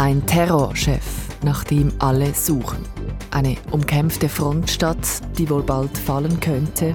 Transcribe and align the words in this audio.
Ein 0.00 0.24
Terrorchef, 0.26 1.02
nach 1.42 1.64
dem 1.64 1.92
alle 1.98 2.32
suchen. 2.32 2.84
Eine 3.32 3.56
umkämpfte 3.72 4.28
Frontstadt, 4.28 5.04
die 5.36 5.50
wohl 5.50 5.64
bald 5.64 5.98
fallen 5.98 6.38
könnte. 6.38 6.94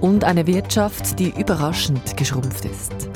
Und 0.00 0.22
eine 0.22 0.46
Wirtschaft, 0.46 1.18
die 1.18 1.30
überraschend 1.30 2.16
geschrumpft 2.16 2.66
ist. 2.66 3.10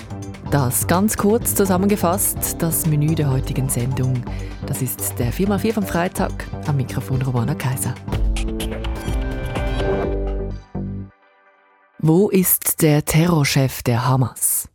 Das 0.50 0.88
ganz 0.88 1.16
kurz 1.16 1.54
zusammengefasst, 1.54 2.56
das 2.58 2.86
Menü 2.86 3.14
der 3.14 3.30
heutigen 3.30 3.68
Sendung. 3.68 4.20
Das 4.66 4.82
ist 4.82 5.16
der 5.20 5.32
4x4 5.32 5.72
vom 5.74 5.84
Freitag. 5.84 6.32
Am 6.66 6.76
Mikrofon 6.76 7.22
Romana 7.22 7.54
Kaiser. 7.54 7.94
Wo 12.00 12.30
ist 12.30 12.82
der 12.82 13.04
Terrorchef 13.04 13.84
der 13.84 14.08
Hamas? 14.08 14.68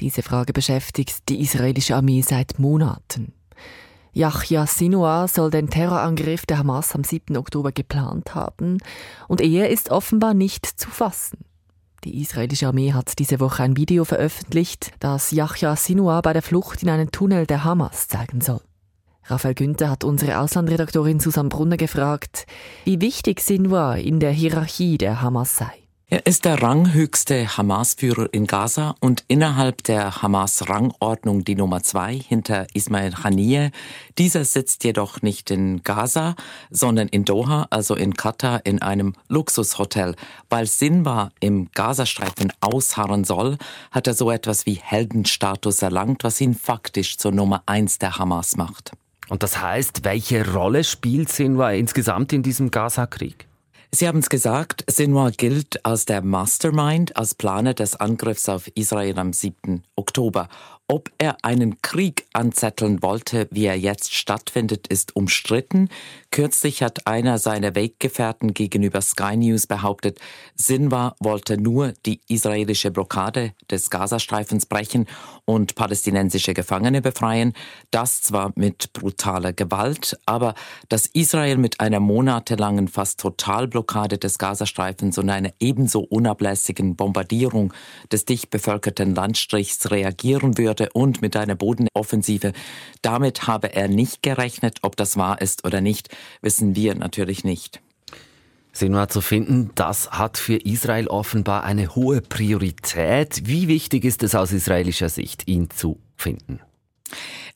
Diese 0.00 0.22
Frage 0.22 0.52
beschäftigt 0.52 1.28
die 1.28 1.40
israelische 1.40 1.94
Armee 1.94 2.22
seit 2.22 2.58
Monaten. 2.58 3.34
Yahya 4.16 4.68
Sinwar 4.68 5.26
soll 5.26 5.50
den 5.50 5.68
Terrorangriff 5.68 6.46
der 6.46 6.58
Hamas 6.58 6.94
am 6.94 7.02
7. 7.02 7.36
Oktober 7.36 7.72
geplant 7.72 8.36
haben 8.36 8.78
und 9.26 9.40
er 9.40 9.70
ist 9.70 9.90
offenbar 9.90 10.34
nicht 10.34 10.66
zu 10.66 10.88
fassen. 10.88 11.38
Die 12.04 12.20
israelische 12.20 12.68
Armee 12.68 12.92
hat 12.92 13.18
diese 13.18 13.40
Woche 13.40 13.64
ein 13.64 13.76
Video 13.76 14.04
veröffentlicht, 14.04 14.92
das 15.00 15.32
Yahya 15.32 15.74
Sinwar 15.74 16.22
bei 16.22 16.32
der 16.32 16.42
Flucht 16.42 16.84
in 16.84 16.90
einen 16.90 17.10
Tunnel 17.10 17.44
der 17.44 17.64
Hamas 17.64 18.06
zeigen 18.06 18.40
soll. 18.40 18.60
Raphael 19.24 19.54
Günther 19.54 19.90
hat 19.90 20.04
unsere 20.04 20.38
Auslandredaktorin 20.38 21.18
Susanne 21.18 21.48
Brunner 21.48 21.76
gefragt, 21.76 22.46
wie 22.84 23.00
wichtig 23.00 23.40
Sinwar 23.40 23.98
in 23.98 24.20
der 24.20 24.30
Hierarchie 24.30 24.96
der 24.96 25.22
Hamas 25.22 25.56
sei. 25.56 25.83
Er 26.14 26.26
ist 26.26 26.44
der 26.44 26.62
ranghöchste 26.62 27.56
Hamas-Führer 27.56 28.28
in 28.30 28.46
Gaza 28.46 28.94
und 29.00 29.24
innerhalb 29.26 29.82
der 29.82 30.22
Hamas-Rangordnung 30.22 31.42
die 31.42 31.56
Nummer 31.56 31.82
zwei 31.82 32.14
hinter 32.14 32.68
Ismail 32.72 33.24
Haniyeh. 33.24 33.72
Dieser 34.16 34.44
sitzt 34.44 34.84
jedoch 34.84 35.22
nicht 35.22 35.50
in 35.50 35.82
Gaza, 35.82 36.36
sondern 36.70 37.08
in 37.08 37.24
Doha, 37.24 37.66
also 37.70 37.96
in 37.96 38.14
Katar, 38.14 38.64
in 38.64 38.80
einem 38.80 39.14
Luxushotel. 39.26 40.14
Weil 40.48 40.68
Sinwar 40.68 41.32
im 41.40 41.68
Gazastreifen 41.72 42.52
ausharren 42.60 43.24
soll, 43.24 43.58
hat 43.90 44.06
er 44.06 44.14
so 44.14 44.30
etwas 44.30 44.66
wie 44.66 44.74
Heldenstatus 44.74 45.82
erlangt, 45.82 46.22
was 46.22 46.40
ihn 46.40 46.54
faktisch 46.54 47.18
zur 47.18 47.32
Nummer 47.32 47.64
eins 47.66 47.98
der 47.98 48.18
Hamas 48.18 48.56
macht. 48.56 48.92
Und 49.30 49.42
das 49.42 49.60
heißt, 49.60 50.04
welche 50.04 50.48
Rolle 50.52 50.84
spielt 50.84 51.32
Sinwar 51.32 51.74
insgesamt 51.74 52.32
in 52.32 52.44
diesem 52.44 52.70
Gaza-Krieg? 52.70 53.48
Sie 53.94 54.08
haben 54.08 54.18
es 54.18 54.28
gesagt, 54.28 54.84
Sinwar 54.90 55.30
gilt 55.30 55.86
als 55.86 56.04
der 56.04 56.20
Mastermind, 56.20 57.16
als 57.16 57.36
Planer 57.36 57.74
des 57.74 57.94
Angriffs 57.94 58.48
auf 58.48 58.66
Israel 58.74 59.20
am 59.20 59.32
7. 59.32 59.84
Oktober. 59.94 60.48
Ob 60.86 61.10
er 61.16 61.38
einen 61.40 61.80
Krieg 61.80 62.26
anzetteln 62.34 63.02
wollte, 63.02 63.48
wie 63.50 63.64
er 63.64 63.78
jetzt 63.78 64.12
stattfindet, 64.12 64.86
ist 64.86 65.16
umstritten. 65.16 65.88
Kürzlich 66.30 66.82
hat 66.82 67.06
einer 67.06 67.38
seiner 67.38 67.74
Weggefährten 67.74 68.52
gegenüber 68.52 69.00
Sky 69.00 69.34
News 69.34 69.66
behauptet, 69.66 70.20
Sinwar 70.56 71.16
wollte 71.20 71.56
nur 71.56 71.94
die 72.04 72.20
israelische 72.28 72.90
Blockade 72.90 73.54
des 73.70 73.88
Gazastreifens 73.88 74.66
brechen 74.66 75.06
und 75.46 75.74
palästinensische 75.74 76.52
Gefangene 76.52 77.00
befreien. 77.00 77.54
Das 77.90 78.20
zwar 78.20 78.52
mit 78.54 78.92
brutaler 78.92 79.54
Gewalt, 79.54 80.18
aber 80.26 80.54
dass 80.90 81.06
Israel 81.06 81.56
mit 81.56 81.80
einer 81.80 82.00
monatelangen 82.00 82.88
fast 82.88 83.20
Totalblockade 83.20 84.18
des 84.18 84.36
Gazastreifens 84.36 85.16
und 85.16 85.30
einer 85.30 85.52
ebenso 85.60 86.00
unablässigen 86.00 86.94
Bombardierung 86.94 87.72
des 88.12 88.26
dicht 88.26 88.50
bevölkerten 88.50 89.14
Landstrichs 89.14 89.90
reagieren 89.90 90.58
würde, 90.58 90.73
würde 90.74 90.90
und 90.92 91.22
mit 91.22 91.36
einer 91.36 91.54
Bodenoffensive. 91.54 92.52
Damit 93.02 93.46
habe 93.46 93.74
er 93.74 93.88
nicht 93.88 94.22
gerechnet. 94.22 94.78
Ob 94.82 94.96
das 94.96 95.16
wahr 95.16 95.40
ist 95.40 95.64
oder 95.64 95.80
nicht, 95.80 96.08
wissen 96.40 96.74
wir 96.74 96.94
natürlich 96.94 97.44
nicht. 97.44 97.80
Senua 98.72 99.08
zu 99.08 99.20
finden, 99.20 99.70
das 99.76 100.10
hat 100.10 100.36
für 100.36 100.56
Israel 100.56 101.06
offenbar 101.06 101.62
eine 101.62 101.94
hohe 101.94 102.20
Priorität. 102.20 103.42
Wie 103.44 103.68
wichtig 103.68 104.04
ist 104.04 104.24
es 104.24 104.34
aus 104.34 104.50
israelischer 104.50 105.08
Sicht, 105.08 105.46
ihn 105.46 105.70
zu 105.70 106.00
finden? 106.16 106.58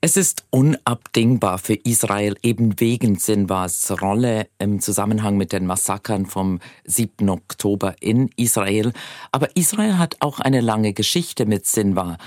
Es 0.01 0.17
ist 0.17 0.45
unabdingbar 0.51 1.59
für 1.59 1.75
Israel 1.75 2.37
eben 2.43 2.79
wegen 2.79 3.19
Sinwars 3.19 4.01
Rolle 4.01 4.47
im 4.59 4.81
Zusammenhang 4.81 5.37
mit 5.37 5.53
den 5.53 5.67
Massakern 5.67 6.27
vom 6.27 6.61
7. 6.85 7.29
Oktober 7.29 7.97
in 8.01 8.31
Israel. 8.37 8.93
Aber 9.33 9.57
Israel 9.57 9.99
hat 9.99 10.17
auch 10.21 10.39
eine 10.39 10.61
lange 10.61 10.93
Geschichte 10.93 11.47
mit 11.47 11.67
Sinwar. 11.67 12.19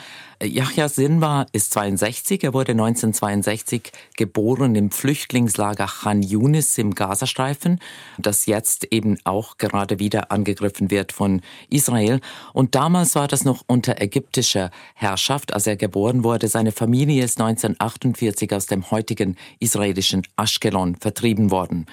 Yahya 0.44 0.90
Sinwar 0.90 1.46
ist 1.52 1.72
62. 1.74 2.44
Er 2.44 2.54
wurde 2.54 2.72
1962 2.72 3.92
geboren 4.18 4.74
im 4.76 4.90
Flüchtlingslager 4.90 5.86
Khan 5.86 6.24
Yunis 6.24 6.78
im 6.78 6.96
Gazastreifen, 6.96 7.80
das 8.18 8.48
jetzt 8.48 8.86
eben 8.92 9.18
auch 9.24 9.58
gerade 9.58 10.00
wieder 10.00 10.32
angegriffen 10.32 10.90
wird 10.90 11.12
von 11.12 11.42
Israel. 11.70 12.22
Und 12.54 12.74
damals 12.74 13.14
war 13.16 13.28
das 13.28 13.46
noch 13.46 13.64
unter 13.68 14.02
ägyptischer 14.02 14.72
Herrschaft, 14.96 15.54
als 15.54 15.68
er 15.68 15.76
geboren 15.76 16.24
wurde. 16.24 16.48
Seine 16.48 16.72
Familie 16.72 17.21
ist 17.22 17.40
1948 17.40 18.54
aus 18.54 18.66
dem 18.66 18.92
heutigen 18.92 19.38
israelischen 19.60 20.24
Ashkelon 20.36 20.96
vertrieben 20.96 21.52
worden. 21.52 21.86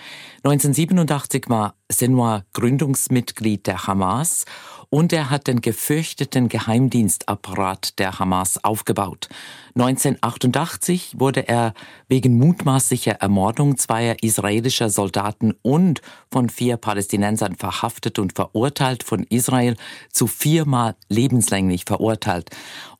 1987 0.50 1.50
war 1.50 1.74
Sinwar 1.90 2.46
Gründungsmitglied 2.54 3.66
der 3.66 3.86
Hamas 3.86 4.46
und 4.88 5.12
er 5.12 5.28
hat 5.28 5.46
den 5.46 5.60
gefürchteten 5.60 6.48
Geheimdienstapparat 6.48 7.98
der 7.98 8.18
Hamas 8.18 8.64
aufgebaut. 8.64 9.28
1988 9.74 11.20
wurde 11.20 11.46
er 11.46 11.74
wegen 12.08 12.38
mutmaßlicher 12.38 13.12
Ermordung 13.12 13.76
zweier 13.76 14.16
israelischer 14.22 14.88
Soldaten 14.88 15.52
und 15.60 16.00
von 16.32 16.48
vier 16.48 16.78
Palästinensern 16.78 17.54
verhaftet 17.54 18.18
und 18.18 18.34
verurteilt 18.34 19.02
von 19.02 19.24
Israel 19.24 19.76
zu 20.10 20.26
viermal 20.26 20.96
lebenslänglich 21.08 21.84
verurteilt. 21.86 22.50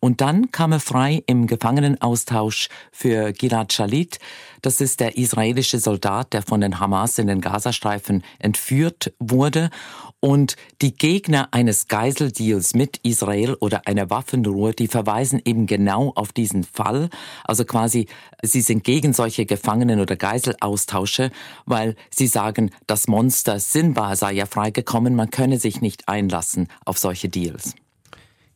Und 0.00 0.20
dann 0.20 0.53
kam 0.53 0.72
er 0.72 0.80
frei 0.80 1.22
im 1.26 1.47
Gefangenenaustausch 1.47 2.69
für 2.92 3.32
Gilad 3.32 3.72
Shalit. 3.72 4.19
Das 4.63 4.81
ist 4.81 5.01
der 5.01 5.17
israelische 5.17 5.79
Soldat, 5.79 6.33
der 6.33 6.43
von 6.43 6.61
den 6.61 6.81
Hamas 6.81 7.19
in 7.19 7.27
den 7.27 7.41
Gazastreifen 7.41 8.25
entführt 8.39 9.13
wurde. 9.19 9.71
Und 10.21 10.57
die 10.83 10.95
Gegner 10.95 11.49
eines 11.53 11.87
Geiseldeals 11.87 12.75
mit 12.75 12.99
Israel 13.05 13.55
oder 13.55 13.87
einer 13.87 14.11
Waffenruhe, 14.11 14.73
die 14.73 14.89
verweisen 14.89 15.41
eben 15.45 15.67
genau 15.67 16.13
auf 16.17 16.33
diesen 16.33 16.65
Fall. 16.65 17.09
Also 17.45 17.65
quasi, 17.65 18.09
sie 18.43 18.61
sind 18.61 18.83
gegen 18.83 19.13
solche 19.13 19.47
Gefangenen- 19.47 20.01
oder 20.01 20.17
Geiselaustausche, 20.17 21.31
weil 21.67 21.95
sie 22.11 22.27
sagen, 22.27 22.71
das 22.89 23.07
Monster 23.07 23.61
Sinbar 23.61 24.17
sei 24.17 24.33
ja 24.33 24.47
freigekommen, 24.47 25.15
man 25.15 25.31
könne 25.31 25.59
sich 25.61 25.81
nicht 25.81 26.09
einlassen 26.09 26.67
auf 26.85 26.99
solche 26.99 27.29
Deals. 27.29 27.75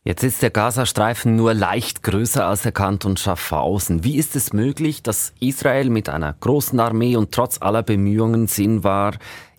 Jetzt 0.05 0.25
ist 0.25 0.43
der 0.43 0.51
Gazastreifen 0.51 1.37
nur 1.37 1.55
leicht 1.55 2.03
größer 2.03 2.45
als 2.45 2.63
der 2.63 2.73
Kanton 2.73 3.17
Schaffhausen. 3.17 4.03
Wie 4.03 4.17
ist 4.17 4.35
es 4.35 4.53
möglich, 4.53 5.05
dass 5.05 5.33
Israel 5.39 5.91
mit 5.91 6.09
einer 6.09 6.35
großen 6.41 6.81
Armee 6.81 7.15
und 7.15 7.31
trotz 7.31 7.63
aller 7.63 7.85
Bemühungen 7.85 8.49
Sinwar 8.49 9.15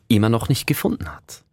immer 0.10 0.28
noch 0.28 0.50
nicht 0.50 0.68
gefunden 0.68 1.08
hat? 1.08 1.46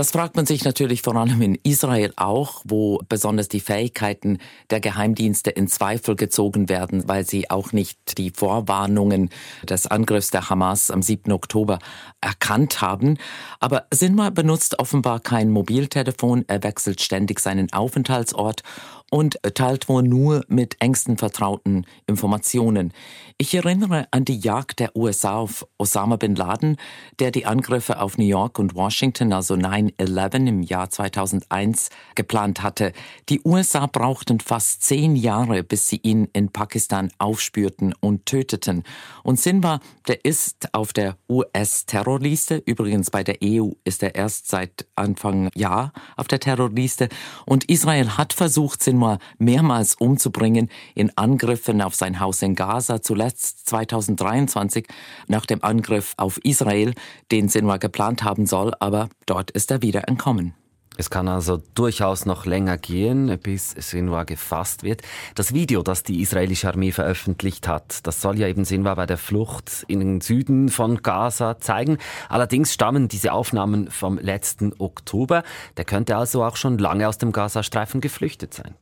Das 0.00 0.12
fragt 0.12 0.34
man 0.34 0.46
sich 0.46 0.64
natürlich 0.64 1.02
vor 1.02 1.14
allem 1.14 1.42
in 1.42 1.58
Israel 1.62 2.14
auch, 2.16 2.62
wo 2.64 3.02
besonders 3.10 3.48
die 3.48 3.60
Fähigkeiten 3.60 4.38
der 4.70 4.80
Geheimdienste 4.80 5.50
in 5.50 5.68
Zweifel 5.68 6.16
gezogen 6.16 6.70
werden, 6.70 7.06
weil 7.06 7.26
sie 7.26 7.50
auch 7.50 7.72
nicht 7.72 8.16
die 8.16 8.30
Vorwarnungen 8.30 9.28
des 9.62 9.86
Angriffs 9.86 10.30
der 10.30 10.48
Hamas 10.48 10.90
am 10.90 11.02
7. 11.02 11.30
Oktober 11.32 11.80
erkannt 12.22 12.80
haben. 12.80 13.18
Aber 13.58 13.88
Sinwar 13.92 14.30
benutzt 14.30 14.78
offenbar 14.78 15.20
kein 15.20 15.50
Mobiltelefon, 15.50 16.46
er 16.48 16.62
wechselt 16.62 17.02
ständig 17.02 17.38
seinen 17.38 17.70
Aufenthaltsort 17.70 18.62
und 19.10 19.38
teilt 19.54 19.88
wohl 19.88 20.04
nur 20.04 20.44
mit 20.48 20.76
engsten 20.80 21.18
Vertrauten 21.18 21.84
Informationen. 22.06 22.92
Ich 23.38 23.54
erinnere 23.54 24.06
an 24.12 24.24
die 24.24 24.38
Jagd 24.38 24.78
der 24.78 24.96
USA 24.96 25.36
auf 25.36 25.66
Osama 25.78 26.16
bin 26.16 26.36
Laden, 26.36 26.76
der 27.18 27.32
die 27.32 27.44
Angriffe 27.44 28.00
auf 28.00 28.18
New 28.18 28.24
York 28.24 28.58
und 28.58 28.74
Washington, 28.74 29.32
also 29.32 29.54
9-11 29.54 30.46
im 30.46 30.62
Jahr 30.62 30.90
2001, 30.90 31.90
geplant 32.14 32.62
hatte. 32.62 32.92
Die 33.28 33.40
USA 33.44 33.86
brauchten 33.86 34.38
fast 34.40 34.82
zehn 34.82 35.16
Jahre, 35.16 35.64
bis 35.64 35.88
sie 35.88 36.00
ihn 36.02 36.28
in 36.32 36.50
Pakistan 36.50 37.10
aufspürten 37.18 37.94
und 37.98 38.26
töteten. 38.26 38.84
Und 39.24 39.40
Sinwar, 39.40 39.80
der 40.06 40.24
ist 40.24 40.72
auf 40.72 40.92
der 40.92 41.16
US-Terrorliste. 41.28 42.62
Übrigens 42.64 43.10
bei 43.10 43.24
der 43.24 43.38
EU 43.42 43.70
ist 43.84 44.02
er 44.02 44.14
erst 44.14 44.48
seit 44.48 44.86
Anfang 44.94 45.50
Jahr 45.54 45.92
auf 46.16 46.28
der 46.28 46.38
Terrorliste. 46.38 47.08
Und 47.46 47.64
Israel 47.64 48.16
hat 48.16 48.32
versucht, 48.32 48.82
Sinwar 48.82 48.99
Sinwar 49.00 49.18
mehrmals 49.38 49.94
umzubringen 49.94 50.68
in 50.94 51.10
Angriffen 51.16 51.80
auf 51.80 51.94
sein 51.94 52.20
Haus 52.20 52.42
in 52.42 52.54
Gaza, 52.54 53.00
zuletzt 53.00 53.66
2023 53.70 54.86
nach 55.26 55.46
dem 55.46 55.64
Angriff 55.64 56.12
auf 56.18 56.38
Israel, 56.44 56.92
den 57.32 57.48
Sinwar 57.48 57.78
geplant 57.78 58.24
haben 58.24 58.44
soll, 58.44 58.74
aber 58.78 59.08
dort 59.24 59.50
ist 59.52 59.70
er 59.70 59.80
wieder 59.80 60.06
entkommen. 60.06 60.54
Es 60.98 61.08
kann 61.08 61.28
also 61.28 61.62
durchaus 61.74 62.26
noch 62.26 62.44
länger 62.44 62.76
gehen, 62.76 63.38
bis 63.42 63.70
Sinwar 63.70 64.26
gefasst 64.26 64.82
wird. 64.82 65.00
Das 65.34 65.54
Video, 65.54 65.82
das 65.82 66.02
die 66.02 66.20
israelische 66.20 66.68
Armee 66.68 66.92
veröffentlicht 66.92 67.68
hat, 67.68 68.06
das 68.06 68.20
soll 68.20 68.38
ja 68.38 68.48
eben 68.48 68.66
Sinwar 68.66 68.96
bei 68.96 69.06
der 69.06 69.16
Flucht 69.16 69.86
in 69.88 70.00
den 70.00 70.20
Süden 70.20 70.68
von 70.68 71.02
Gaza 71.02 71.58
zeigen. 71.58 71.96
Allerdings 72.28 72.74
stammen 72.74 73.08
diese 73.08 73.32
Aufnahmen 73.32 73.90
vom 73.90 74.18
letzten 74.18 74.74
Oktober. 74.78 75.42
Der 75.78 75.86
könnte 75.86 76.18
also 76.18 76.44
auch 76.44 76.56
schon 76.56 76.76
lange 76.76 77.08
aus 77.08 77.16
dem 77.16 77.32
Gazastreifen 77.32 78.02
geflüchtet 78.02 78.52
sein. 78.52 78.74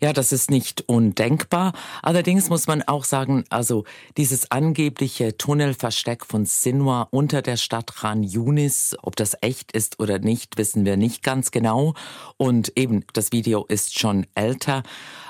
Ja, 0.00 0.12
das 0.12 0.32
ist 0.32 0.50
nicht 0.50 0.84
undenkbar. 0.88 1.72
Allerdings 2.02 2.48
muss 2.48 2.66
man 2.66 2.82
auch 2.82 3.04
sagen, 3.04 3.44
also 3.50 3.84
dieses 4.16 4.50
angebliche 4.50 5.36
Tunnelversteck 5.36 6.24
von 6.24 6.44
Sinwa 6.44 7.08
unter 7.10 7.42
der 7.42 7.56
Stadt 7.56 7.94
Khan 7.94 8.22
Yunis, 8.22 8.96
ob 9.02 9.16
das 9.16 9.36
echt 9.40 9.72
ist 9.72 10.00
oder 10.00 10.18
nicht, 10.18 10.58
wissen 10.58 10.84
wir 10.84 10.96
nicht 10.96 11.22
ganz 11.22 11.50
genau. 11.50 11.94
Und 12.36 12.72
eben, 12.76 13.04
das 13.12 13.32
Video 13.32 13.64
ist 13.66 13.98
schon 13.98 14.26
älter. 14.34 14.82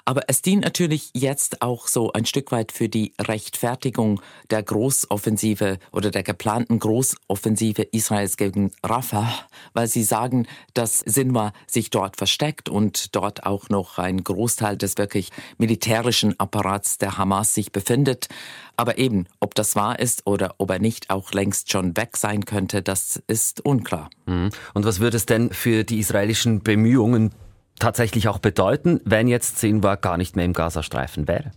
Aber 0.09 0.23
es 0.29 0.41
dient 0.41 0.63
natürlich 0.63 1.11
jetzt 1.15 1.63
auch 1.63 1.89
so 1.89 2.13
ein 2.13 2.27
Stück 2.27 2.53
weit 2.53 2.71
für 2.71 2.89
die 2.89 3.13
Rechtfertigung 3.21 4.21
der 4.51 4.63
Großoffensive 4.63 5.79
oder 5.91 6.13
der 6.13 6.23
geplanten 6.23 6.79
Großoffensive 6.79 7.83
Israels 7.83 8.37
gegen 8.37 8.71
Rafah, 8.85 9.29
weil 9.75 9.89
sie 9.89 10.05
sagen, 10.05 10.47
dass 10.75 11.01
Sinwa 11.01 11.53
sich 11.67 11.91
dort 11.91 12.17
versteckt 12.17 12.69
und 12.69 13.17
dort 13.17 13.47
auch 13.47 13.69
noch 13.69 13.99
ein 13.99 14.23
Großteil 14.23 14.77
des 14.77 14.97
wirklich 14.97 15.31
militärischen 15.59 16.39
Apparats 16.39 16.99
der 16.99 17.19
Hamas 17.19 17.53
sich 17.53 17.73
befindet. 17.73 18.29
Aber 18.77 18.99
eben, 18.99 19.27
ob 19.41 19.57
das 19.57 19.75
wahr 19.75 19.99
ist 19.99 20.25
oder 20.25 20.55
ob 20.59 20.71
er 20.71 20.79
nicht 20.79 21.11
auch 21.11 21.33
längst 21.33 21.73
schon 21.73 21.97
weg 21.97 22.17
sein 22.17 22.45
könnte, 22.45 22.81
das 22.81 23.21
ist 23.27 23.65
unklar. 23.65 24.11
Mhm. 24.27 24.51
Und 24.73 24.85
was 24.85 25.01
würde 25.01 25.17
es 25.17 25.27
denn 25.27 25.51
für 25.51 25.83
die 25.83 25.99
israelischen 25.99 26.63
Bemühungen 26.63 27.33
tatsächlich 27.79 28.29
auch 28.29 28.39
bedeuten, 28.39 29.01
wenn 29.05 29.29
jetzt 29.29 29.59
Sinwar 29.59 29.97
gar 29.97 30.17
nicht 30.17 30.37
mehr 30.37 30.45
im 30.45 30.53
Gazastreifen 30.53 31.29
wäre? 31.29 31.53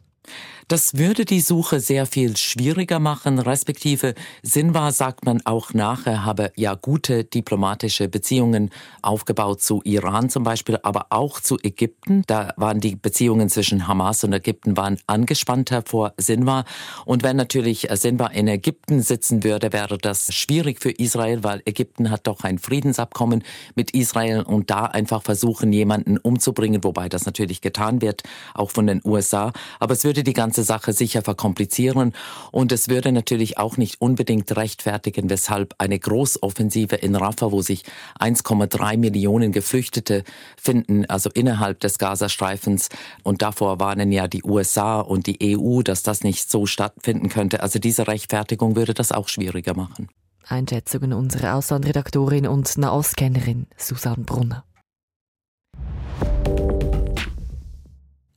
Das 0.69 0.99
würde 0.99 1.25
die 1.25 1.41
Suche 1.41 1.79
sehr 1.79 2.05
viel 2.05 2.37
schwieriger 2.37 2.99
machen, 2.99 3.39
respektive 3.39 4.13
Sinwar 4.43 4.91
sagt 4.91 5.25
man 5.25 5.43
auch 5.43 5.73
nachher, 5.73 6.25
habe 6.25 6.51
ja 6.55 6.75
gute 6.75 7.23
diplomatische 7.23 8.07
Beziehungen 8.07 8.69
aufgebaut 9.01 9.63
zu 9.63 9.81
Iran 9.83 10.29
zum 10.29 10.43
Beispiel, 10.43 10.77
aber 10.83 11.07
auch 11.09 11.39
zu 11.39 11.57
Ägypten. 11.63 12.21
Da 12.27 12.53
waren 12.55 12.81
die 12.81 12.95
Beziehungen 12.95 13.49
zwischen 13.49 13.87
Hamas 13.87 14.23
und 14.23 14.31
Ägypten 14.31 14.77
waren 14.77 14.99
angespannter 15.07 15.81
vor 15.83 16.13
Sinwar. 16.17 16.65
Und 17.03 17.23
wenn 17.23 17.35
natürlich 17.35 17.87
Sinwar 17.93 18.31
in 18.33 18.47
Ägypten 18.47 19.01
sitzen 19.01 19.43
würde, 19.43 19.73
wäre 19.73 19.97
das 19.97 20.31
schwierig 20.35 20.83
für 20.83 20.91
Israel, 20.91 21.43
weil 21.43 21.63
Ägypten 21.65 22.11
hat 22.11 22.27
doch 22.27 22.43
ein 22.43 22.59
Friedensabkommen 22.59 23.43
mit 23.73 23.89
Israel 23.95 24.43
und 24.43 24.69
da 24.69 24.85
einfach 24.85 25.23
versuchen, 25.23 25.73
jemanden 25.73 26.19
umzubringen, 26.19 26.83
wobei 26.83 27.09
das 27.09 27.25
natürlich 27.25 27.61
getan 27.61 28.03
wird, 28.03 28.21
auch 28.53 28.69
von 28.69 28.85
den 28.85 29.01
USA. 29.03 29.51
Aber 29.79 29.93
es 29.93 30.03
würde 30.03 30.18
die 30.23 30.33
ganze 30.33 30.49
ganze 30.59 30.63
Sache 30.63 30.93
sicher 30.93 31.21
verkomplizieren 31.21 32.13
und 32.51 32.71
es 32.71 32.89
würde 32.89 33.11
natürlich 33.11 33.59
auch 33.59 33.77
nicht 33.77 34.01
unbedingt 34.01 34.55
rechtfertigen, 34.55 35.29
weshalb 35.29 35.75
eine 35.77 35.99
Großoffensive 35.99 36.95
in 36.95 37.15
Rafah, 37.15 37.51
wo 37.51 37.61
sich 37.61 37.83
1,3 38.19 38.97
Millionen 38.97 39.51
Geflüchtete 39.51 40.23
finden, 40.59 41.05
also 41.05 41.29
innerhalb 41.29 41.79
des 41.81 41.97
Gazastreifens 41.97 42.89
und 43.23 43.41
davor 43.41 43.79
warnen 43.79 44.11
ja 44.11 44.27
die 44.27 44.43
USA 44.43 44.99
und 44.99 45.27
die 45.27 45.55
EU, 45.55 45.81
dass 45.81 46.03
das 46.03 46.23
nicht 46.23 46.49
so 46.49 46.65
stattfinden 46.65 47.29
könnte. 47.29 47.61
Also 47.61 47.79
diese 47.79 48.07
Rechtfertigung 48.07 48.75
würde 48.75 48.93
das 48.93 49.11
auch 49.11 49.27
schwieriger 49.27 49.75
machen. 49.75 50.09
Einschätzungen 50.47 51.13
unserer 51.13 51.55
Auslandredaktorin 51.55 52.47
und 52.47 52.77
Nahostkennerin 52.77 53.67
Susanne 53.77 54.23
Brunner. 54.23 54.63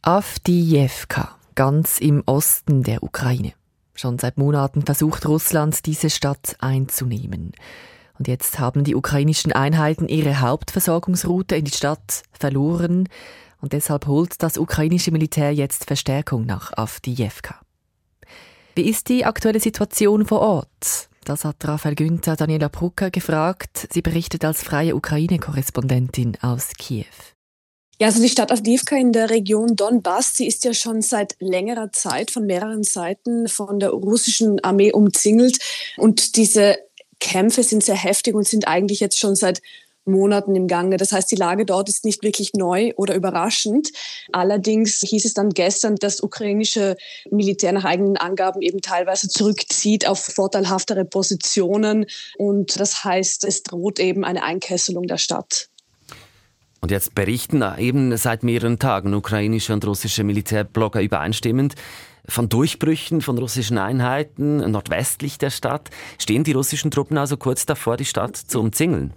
Avdiivka 0.03 1.42
ganz 1.55 1.99
im 1.99 2.23
Osten 2.27 2.83
der 2.83 3.03
Ukraine. 3.03 3.53
Schon 3.95 4.19
seit 4.19 4.39
Monaten 4.39 4.83
versucht 4.83 5.27
Russland, 5.27 5.87
diese 5.87 6.11
Stadt 6.11 6.57
einzunehmen. 6.59 7.53
Und 8.19 8.29
jetzt 8.29 8.59
haben 8.59 8.85
die 8.85 8.95
ukrainischen 8.95 9.53
Einheiten 9.53 10.09
ihre 10.09 10.41
Hauptversorgungsroute 10.41 11.57
in 11.57 11.65
die 11.65 11.77
Stadt 11.77 12.23
verloren. 12.33 13.09
Und 13.61 13.73
deshalb 13.73 14.07
holt 14.07 14.43
das 14.43 14.59
ukrainische 14.59 15.13
Militär 15.13 15.53
jetzt 15.53 15.85
Verstärkung 15.85 16.47
nach 16.47 16.73
Avdiivka. 16.73 17.61
Wie 18.75 18.89
ist 18.89 19.09
die 19.09 19.25
aktuelle 19.25 19.61
Situation 19.61 20.25
vor 20.25 20.41
Ort? 20.41 21.09
Das 21.25 21.45
hat 21.45 21.57
Raphael 21.65 21.95
Günther 21.95 22.37
Daniela 22.37 22.69
Brucker 22.69 23.11
gefragt. 23.11 23.87
Sie 23.93 24.03
berichtet 24.03 24.45
als 24.45 24.63
freie 24.63 24.97
Ukraine-Korrespondentin 24.97 26.39
aus 26.41 26.71
Kiew. 26.79 27.05
Ja, 28.03 28.09
also 28.09 28.21
die 28.21 28.29
Stadt 28.29 28.51
Avdiivka 28.51 28.97
in 28.97 29.13
der 29.13 29.31
Region 29.31 29.77
Donbass, 29.77 30.35
sie 30.35 30.49
ist 30.49 30.65
ja 30.65 30.75
schon 30.75 31.03
seit 31.03 31.37
längerer 31.39 31.93
Zeit 31.93 32.33
von 32.33 32.47
mehreren 32.47 32.83
Seiten 32.83 33.47
von 33.47 33.79
der 33.79 33.91
russischen 33.91 34.59
Armee 34.65 34.91
umzingelt. 34.91 35.59
Und 35.97 36.35
diese 36.35 36.79
Kämpfe 37.21 37.63
sind 37.63 37.85
sehr 37.85 37.95
heftig 37.95 38.35
und 38.35 38.49
sind 38.49 38.67
eigentlich 38.67 38.99
jetzt 38.99 39.21
schon 39.21 39.37
seit 39.37 39.63
Monaten 40.05 40.57
im 40.57 40.67
Gange. 40.67 40.97
Das 40.97 41.13
heißt, 41.13 41.31
die 41.31 41.37
Lage 41.37 41.65
dort 41.65 41.89
ist 41.89 42.05
nicht 42.05 42.25
wirklich 42.25 42.55
neu 42.55 42.93
oder 42.97 43.15
überraschend. 43.15 43.93
Allerdings 44.33 44.99
hieß 45.07 45.25
es 45.25 45.35
dann 45.35 45.51
gestern, 45.51 45.95
dass 45.95 46.17
das 46.17 46.25
ukrainische 46.25 46.97
Militär 47.31 47.71
nach 47.71 47.85
eigenen 47.85 48.17
Angaben 48.17 48.63
eben 48.63 48.81
teilweise 48.81 49.29
zurückzieht 49.29 50.09
auf 50.09 50.19
vorteilhaftere 50.19 51.05
Positionen. 51.05 52.07
Und 52.37 52.81
das 52.81 53.05
heißt, 53.05 53.45
es 53.45 53.63
droht 53.63 54.01
eben 54.01 54.25
eine 54.25 54.43
Einkesselung 54.43 55.07
der 55.07 55.19
Stadt. 55.19 55.69
Und 56.83 56.91
jetzt 56.91 57.15
berichten 57.15 57.63
eben 57.79 58.17
seit 58.17 58.43
mehreren 58.43 58.81
Tagen 58.81 59.15
ukrainische 59.15 59.73
und 59.73 59.87
russische 59.87 60.25
Militärblogger 60.25 61.01
übereinstimmend 61.01 61.77
von 62.27 62.49
Durchbrüchen 62.49 63.21
von 63.21 63.39
russischen 63.39 63.79
Einheiten 63.79 64.57
nordwestlich 64.71 65.39
der 65.39 65.51
Stadt. 65.51 65.91
Stehen 66.19 66.43
die 66.43 66.53
russischen 66.53 66.91
Truppen 66.91 67.19
also 67.19 67.37
kurz 67.37 67.67
davor, 67.67 67.97
die 67.97 68.05
Stadt 68.05 68.37
zu 68.37 68.61
umzingeln? 68.61 69.13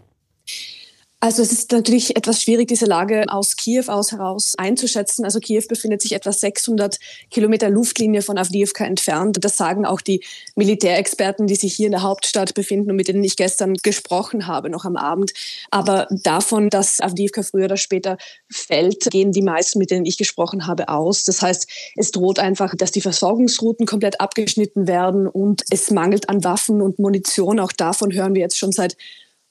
Also 1.25 1.41
es 1.41 1.51
ist 1.51 1.71
natürlich 1.71 2.15
etwas 2.15 2.43
schwierig, 2.43 2.67
diese 2.67 2.85
Lage 2.85 3.25
aus 3.29 3.55
Kiew 3.55 3.85
aus 3.87 4.11
heraus 4.11 4.53
einzuschätzen. 4.59 5.25
Also 5.25 5.39
Kiew 5.39 5.63
befindet 5.67 6.03
sich 6.03 6.11
etwa 6.11 6.31
600 6.31 6.99
Kilometer 7.31 7.67
Luftlinie 7.71 8.21
von 8.21 8.37
Avdiivka 8.37 8.85
entfernt. 8.85 9.43
Das 9.43 9.57
sagen 9.57 9.87
auch 9.87 10.01
die 10.01 10.23
Militärexperten, 10.55 11.47
die 11.47 11.55
sich 11.55 11.73
hier 11.73 11.87
in 11.87 11.93
der 11.93 12.03
Hauptstadt 12.03 12.53
befinden 12.53 12.91
und 12.91 12.95
mit 12.95 13.07
denen 13.07 13.23
ich 13.23 13.37
gestern 13.37 13.73
gesprochen 13.81 14.45
habe, 14.45 14.69
noch 14.69 14.85
am 14.85 14.97
Abend. 14.97 15.33
Aber 15.71 16.05
davon, 16.11 16.69
dass 16.69 17.01
Avdiivka 17.01 17.41
früher 17.41 17.65
oder 17.65 17.77
später 17.77 18.19
fällt, 18.51 19.09
gehen 19.09 19.31
die 19.31 19.41
meisten, 19.41 19.79
mit 19.79 19.89
denen 19.89 20.05
ich 20.05 20.19
gesprochen 20.19 20.67
habe, 20.67 20.89
aus. 20.89 21.23
Das 21.23 21.41
heißt, 21.41 21.67
es 21.95 22.11
droht 22.11 22.37
einfach, 22.37 22.75
dass 22.75 22.91
die 22.91 23.01
Versorgungsrouten 23.01 23.87
komplett 23.87 24.21
abgeschnitten 24.21 24.87
werden 24.87 25.27
und 25.27 25.63
es 25.71 25.89
mangelt 25.89 26.29
an 26.29 26.43
Waffen 26.43 26.83
und 26.83 26.99
Munition. 26.99 27.59
Auch 27.59 27.71
davon 27.71 28.13
hören 28.13 28.35
wir 28.35 28.41
jetzt 28.41 28.59
schon 28.59 28.71
seit 28.71 28.95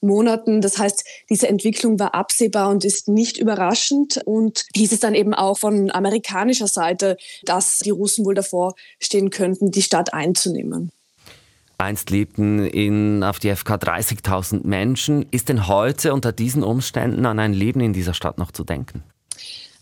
Monaten. 0.05 0.61
Das 0.61 0.79
heißt, 0.79 1.05
diese 1.31 1.49
Entwicklung 1.49 1.99
war 1.99 2.15
absehbar 2.15 2.71
und 2.71 2.85
ist 2.85 3.09
nicht 3.09 3.39
überraschend. 3.39 4.21
Und 4.25 4.65
hieß 4.75 4.93
es 4.93 5.01
dann 5.01 5.15
eben 5.15 5.35
auch 5.35 5.59
von 5.59 5.91
amerikanischer 5.91 6.69
Seite, 6.69 7.17
dass 7.45 7.79
die 7.79 7.91
Russen 7.91 8.25
wohl 8.25 8.35
davor 8.35 8.75
stehen 9.01 9.31
könnten, 9.31 9.71
die 9.71 9.83
Stadt 9.83 10.15
einzunehmen. 10.15 10.93
Einst 11.79 12.11
lebten 12.11 12.65
in 12.67 13.23
Avdiivka 13.23 13.75
30.000 13.75 14.67
Menschen. 14.67 15.27
Ist 15.31 15.49
denn 15.49 15.67
heute 15.67 16.13
unter 16.13 16.33
diesen 16.33 16.63
Umständen 16.63 17.27
an 17.27 17.39
ein 17.39 17.53
Leben 17.53 17.81
in 17.81 17.93
dieser 17.93 18.15
Stadt 18.15 18.39
noch 18.39 18.53
zu 18.53 18.65
denken? 18.65 19.03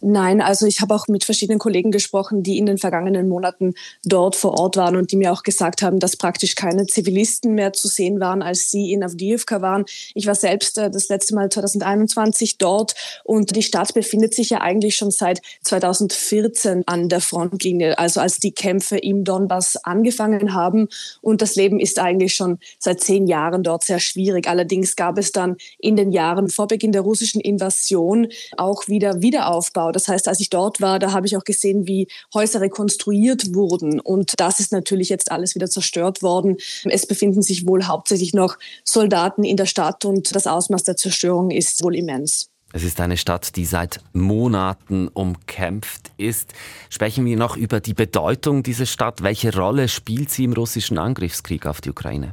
Nein, 0.05 0.41
also 0.41 0.67
ich 0.67 0.81
habe 0.81 0.97
auch 0.97 1.07
mit 1.07 1.23
verschiedenen 1.23 1.61
Kollegen 1.61 1.93
gesprochen, 1.93 2.43
die 2.43 2.59
in 2.59 2.67
den 2.67 2.77
vergangenen 2.77 3.29
Monaten 3.29 3.75
dort 4.05 4.35
vor 4.35 4.59
Ort 4.59 4.77
waren 4.77 4.97
und 4.97 5.13
die 5.13 5.17
mir 5.17 5.33
auch 5.33 5.45
gesagt 5.45 5.81
haben, 5.81 6.01
dass 6.01 6.17
praktisch 6.17 6.57
keine 6.57 6.89
Zivilisten 6.89 7.55
mehr 7.55 7.73
zu 7.73 7.87
sehen 7.87 8.19
waren, 8.19 8.43
als 8.43 8.69
sie 8.69 8.93
in 8.93 9.05
Avdiivka 9.05 9.63
waren. 9.63 9.85
Ich 10.15 10.27
war 10.27 10.35
selbst 10.35 10.77
äh, 10.77 10.91
das 10.91 11.09
letzte 11.09 11.37
Mal 11.37 11.51
2021 11.51 12.59
dort 12.59 12.97
und 13.23 13.55
die 13.55 13.63
Stadt 13.63 13.95
befindet 13.95 14.35
sich 14.35 14.51
ja 14.51 14.61
eigentlich 14.61 14.97
schon 14.97 15.13
seit 15.13 15.41
2014 15.63 16.83
an 16.87 17.09
der 17.09 17.21
Frontlinie, 17.21 17.97
also 17.97 18.19
als 18.19 18.39
die 18.39 18.53
Kämpfe 18.53 18.99
im 18.99 19.23
Donbass 19.23 19.77
angefangen 19.85 20.53
haben. 20.53 20.89
Und 21.21 21.43
das 21.43 21.55
Leben 21.55 21.79
ist 21.79 22.01
eigentlich 22.01 22.35
schon 22.35 22.59
seit 22.81 23.01
zehn 23.01 23.29
Jahren 23.29 23.63
dort 23.63 23.85
sehr 23.85 24.01
schwierig. 24.01 24.49
Allerdings 24.49 24.97
gab 24.97 25.17
es 25.17 25.31
dann 25.31 25.59
in 25.79 25.95
den 25.95 26.11
Jahren 26.11 26.49
vor 26.49 26.67
Beginn 26.67 26.91
der 26.91 27.03
russischen 27.03 27.41
Invasion 27.41 28.27
auch 28.57 28.89
wieder 28.89 29.23
Wiederaufbau 29.23 29.92
das 29.93 30.09
heißt, 30.09 30.29
als 30.29 30.41
ich 30.41 30.51
dort 30.51 30.81
war, 30.81 30.99
da 30.99 31.13
habe 31.13 31.27
ich 31.27 31.37
auch 31.37 31.45
gesehen, 31.45 31.87
wie 31.87 32.09
Häuser 32.35 32.61
rekonstruiert 32.61 33.55
wurden. 33.55 34.01
Und 34.01 34.35
das 34.39 34.61
ist 34.61 34.73
natürlich 34.73 35.09
jetzt 35.09 35.31
alles 35.31 35.55
wieder 35.55 35.69
zerstört 35.69 36.23
worden. 36.23 36.57
Es 36.85 37.07
befinden 37.07 37.43
sich 37.43 37.67
wohl 37.67 37.85
hauptsächlich 37.85 38.35
noch 38.35 38.59
Soldaten 38.85 39.45
in 39.45 39.57
der 39.57 39.67
Stadt 39.67 40.05
und 40.05 40.35
das 40.35 40.47
Ausmaß 40.47 40.85
der 40.85 40.97
Zerstörung 40.97 41.51
ist 41.51 41.83
wohl 41.83 41.97
immens. 41.97 42.49
Es 42.75 42.85
ist 42.85 43.01
eine 43.01 43.19
Stadt, 43.19 43.57
die 43.57 43.67
seit 43.67 44.01
Monaten 44.15 45.09
umkämpft 45.09 46.11
ist. 46.17 46.55
Sprechen 46.89 47.27
wir 47.27 47.37
noch 47.37 47.57
über 47.57 47.81
die 47.81 47.93
Bedeutung 47.93 48.63
dieser 48.63 48.87
Stadt. 48.87 49.23
Welche 49.23 49.55
Rolle 49.55 49.89
spielt 49.89 50.31
sie 50.31 50.45
im 50.45 50.55
russischen 50.55 50.97
Angriffskrieg 50.97 51.67
auf 51.67 51.83
die 51.83 51.91
Ukraine? 51.91 52.33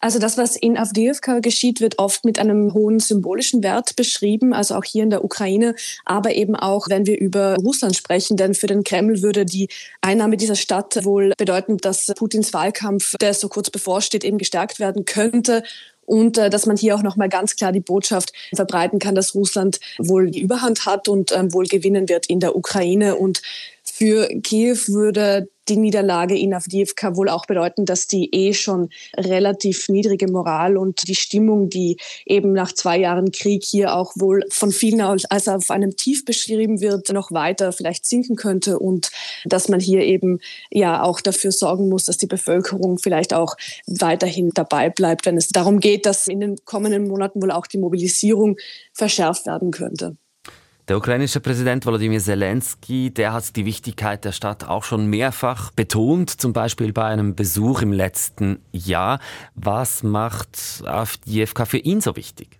Also 0.00 0.18
das, 0.18 0.38
was 0.38 0.56
in 0.56 0.78
Avdiivka 0.78 1.40
geschieht, 1.40 1.80
wird 1.80 1.98
oft 1.98 2.24
mit 2.24 2.38
einem 2.38 2.72
hohen 2.72 3.00
symbolischen 3.00 3.62
Wert 3.62 3.96
beschrieben, 3.96 4.54
also 4.54 4.74
auch 4.74 4.84
hier 4.84 5.02
in 5.02 5.10
der 5.10 5.22
Ukraine, 5.22 5.74
aber 6.06 6.34
eben 6.34 6.56
auch, 6.56 6.88
wenn 6.88 7.06
wir 7.06 7.20
über 7.20 7.56
Russland 7.56 7.94
sprechen, 7.94 8.38
denn 8.38 8.54
für 8.54 8.66
den 8.66 8.82
Kreml 8.82 9.20
würde 9.20 9.44
die 9.44 9.68
Einnahme 10.00 10.38
dieser 10.38 10.56
Stadt 10.56 11.04
wohl 11.04 11.34
bedeuten, 11.36 11.76
dass 11.76 12.06
Putins 12.16 12.54
Wahlkampf, 12.54 13.14
der 13.20 13.34
so 13.34 13.48
kurz 13.48 13.68
bevorsteht, 13.68 14.24
eben 14.24 14.38
gestärkt 14.38 14.78
werden 14.80 15.04
könnte 15.04 15.62
und 16.10 16.38
äh, 16.38 16.50
dass 16.50 16.66
man 16.66 16.76
hier 16.76 16.96
auch 16.96 17.02
nochmal 17.02 17.28
ganz 17.28 17.54
klar 17.54 17.70
die 17.70 17.80
Botschaft 17.80 18.32
verbreiten 18.54 18.98
kann, 18.98 19.14
dass 19.14 19.34
Russland 19.34 19.78
wohl 19.98 20.30
die 20.30 20.40
Überhand 20.40 20.84
hat 20.84 21.08
und 21.08 21.30
ähm, 21.30 21.52
wohl 21.52 21.66
gewinnen 21.66 22.08
wird 22.08 22.26
in 22.26 22.40
der 22.40 22.56
Ukraine. 22.56 23.14
Und 23.14 23.42
für 23.84 24.26
Kiew 24.42 24.78
würde 24.88 25.48
die 25.70 25.76
Niederlage 25.76 26.36
in 26.36 26.52
Avdiivka 26.52 27.16
wohl 27.16 27.28
auch 27.28 27.46
bedeuten, 27.46 27.86
dass 27.86 28.06
die 28.06 28.28
eh 28.34 28.52
schon 28.52 28.90
relativ 29.16 29.88
niedrige 29.88 30.26
Moral 30.30 30.76
und 30.76 31.08
die 31.08 31.14
Stimmung, 31.14 31.70
die 31.70 31.96
eben 32.26 32.52
nach 32.52 32.72
zwei 32.72 32.98
Jahren 32.98 33.30
Krieg 33.30 33.64
hier 33.64 33.94
auch 33.94 34.12
wohl 34.16 34.44
von 34.50 34.72
vielen 34.72 35.00
als 35.00 35.48
auf 35.48 35.70
einem 35.70 35.96
Tief 35.96 36.24
beschrieben 36.24 36.80
wird, 36.80 37.08
noch 37.10 37.30
weiter 37.30 37.72
vielleicht 37.72 38.04
sinken 38.04 38.36
könnte 38.36 38.78
und 38.78 39.10
dass 39.44 39.68
man 39.68 39.80
hier 39.80 40.02
eben 40.02 40.40
ja 40.70 41.02
auch 41.02 41.20
dafür 41.20 41.52
sorgen 41.52 41.88
muss, 41.88 42.04
dass 42.04 42.16
die 42.16 42.26
Bevölkerung 42.26 42.98
vielleicht 42.98 43.32
auch 43.32 43.56
weiterhin 43.86 44.50
dabei 44.52 44.90
bleibt, 44.90 45.26
wenn 45.26 45.36
es 45.36 45.48
darum 45.48 45.80
geht, 45.80 46.04
dass 46.04 46.26
in 46.26 46.40
den 46.40 46.56
kommenden 46.64 47.08
Monaten 47.08 47.40
wohl 47.40 47.52
auch 47.52 47.66
die 47.66 47.78
Mobilisierung 47.78 48.56
verschärft 48.92 49.46
werden 49.46 49.70
könnte. 49.70 50.16
Der 50.88 50.96
ukrainische 50.96 51.40
Präsident 51.40 51.86
Volodymyr 51.86 52.20
Zelensky, 52.20 53.10
der 53.10 53.32
hat 53.32 53.54
die 53.56 53.64
Wichtigkeit 53.64 54.24
der 54.24 54.32
Stadt 54.32 54.64
auch 54.64 54.84
schon 54.84 55.06
mehrfach 55.06 55.70
betont, 55.70 56.30
zum 56.30 56.52
Beispiel 56.52 56.92
bei 56.92 57.04
einem 57.04 57.34
Besuch 57.34 57.82
im 57.82 57.92
letzten 57.92 58.60
Jahr. 58.72 59.20
Was 59.54 60.02
macht 60.02 60.82
Avdiivka 60.84 61.64
für 61.64 61.78
ihn 61.78 62.00
so 62.00 62.16
wichtig? 62.16 62.59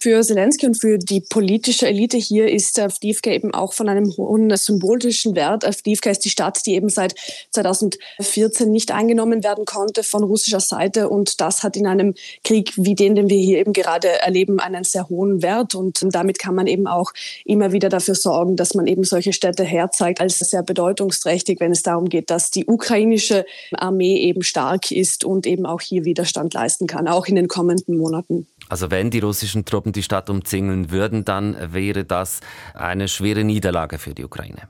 Für 0.00 0.22
Zelensky 0.22 0.66
und 0.66 0.80
für 0.80 0.98
die 0.98 1.20
politische 1.20 1.86
Elite 1.86 2.16
hier 2.16 2.50
ist 2.50 2.78
Avdiivka 2.78 3.30
eben 3.30 3.52
auch 3.54 3.72
von 3.72 3.88
einem 3.88 4.16
hohen 4.16 4.56
symbolischen 4.56 5.36
Wert. 5.36 5.64
Avdiivka 5.64 6.10
ist 6.10 6.24
die 6.24 6.30
Stadt, 6.30 6.64
die 6.66 6.74
eben 6.74 6.88
seit 6.88 7.14
2014 7.50 8.70
nicht 8.70 8.92
eingenommen 8.92 9.44
werden 9.44 9.64
konnte 9.64 10.02
von 10.02 10.24
russischer 10.24 10.60
Seite. 10.60 11.08
Und 11.08 11.40
das 11.40 11.62
hat 11.62 11.76
in 11.76 11.86
einem 11.86 12.14
Krieg 12.44 12.72
wie 12.76 12.94
den, 12.94 13.14
den 13.14 13.28
wir 13.28 13.38
hier 13.38 13.58
eben 13.58 13.72
gerade 13.72 14.08
erleben, 14.20 14.60
einen 14.60 14.84
sehr 14.84 15.08
hohen 15.08 15.42
Wert. 15.42 15.74
Und 15.74 16.04
damit 16.10 16.38
kann 16.38 16.54
man 16.54 16.66
eben 16.66 16.86
auch 16.86 17.12
immer 17.44 17.72
wieder 17.72 17.88
dafür 17.88 18.14
sorgen, 18.14 18.56
dass 18.56 18.74
man 18.74 18.86
eben 18.86 19.04
solche 19.04 19.32
Städte 19.32 19.64
herzeigt 19.64 20.20
als 20.20 20.38
sehr 20.38 20.62
bedeutungsträchtig, 20.62 21.60
wenn 21.60 21.72
es 21.72 21.82
darum 21.82 22.08
geht, 22.08 22.30
dass 22.30 22.50
die 22.50 22.66
ukrainische 22.66 23.44
Armee 23.72 24.18
eben 24.18 24.42
stark 24.42 24.90
ist 24.90 25.24
und 25.24 25.46
eben 25.46 25.66
auch 25.66 25.80
hier 25.80 26.04
Widerstand 26.04 26.54
leisten 26.54 26.86
kann, 26.86 27.08
auch 27.08 27.26
in 27.26 27.36
den 27.36 27.48
kommenden 27.48 27.96
Monaten. 27.96 28.46
Also 28.70 28.90
wenn 28.90 29.10
die 29.10 29.18
russischen 29.18 29.64
Truppen 29.64 29.92
die 29.92 30.02
Stadt 30.04 30.30
umzingeln 30.30 30.92
würden, 30.92 31.24
dann 31.24 31.74
wäre 31.74 32.04
das 32.04 32.40
eine 32.72 33.08
schwere 33.08 33.42
Niederlage 33.42 33.98
für 33.98 34.14
die 34.14 34.24
Ukraine. 34.24 34.68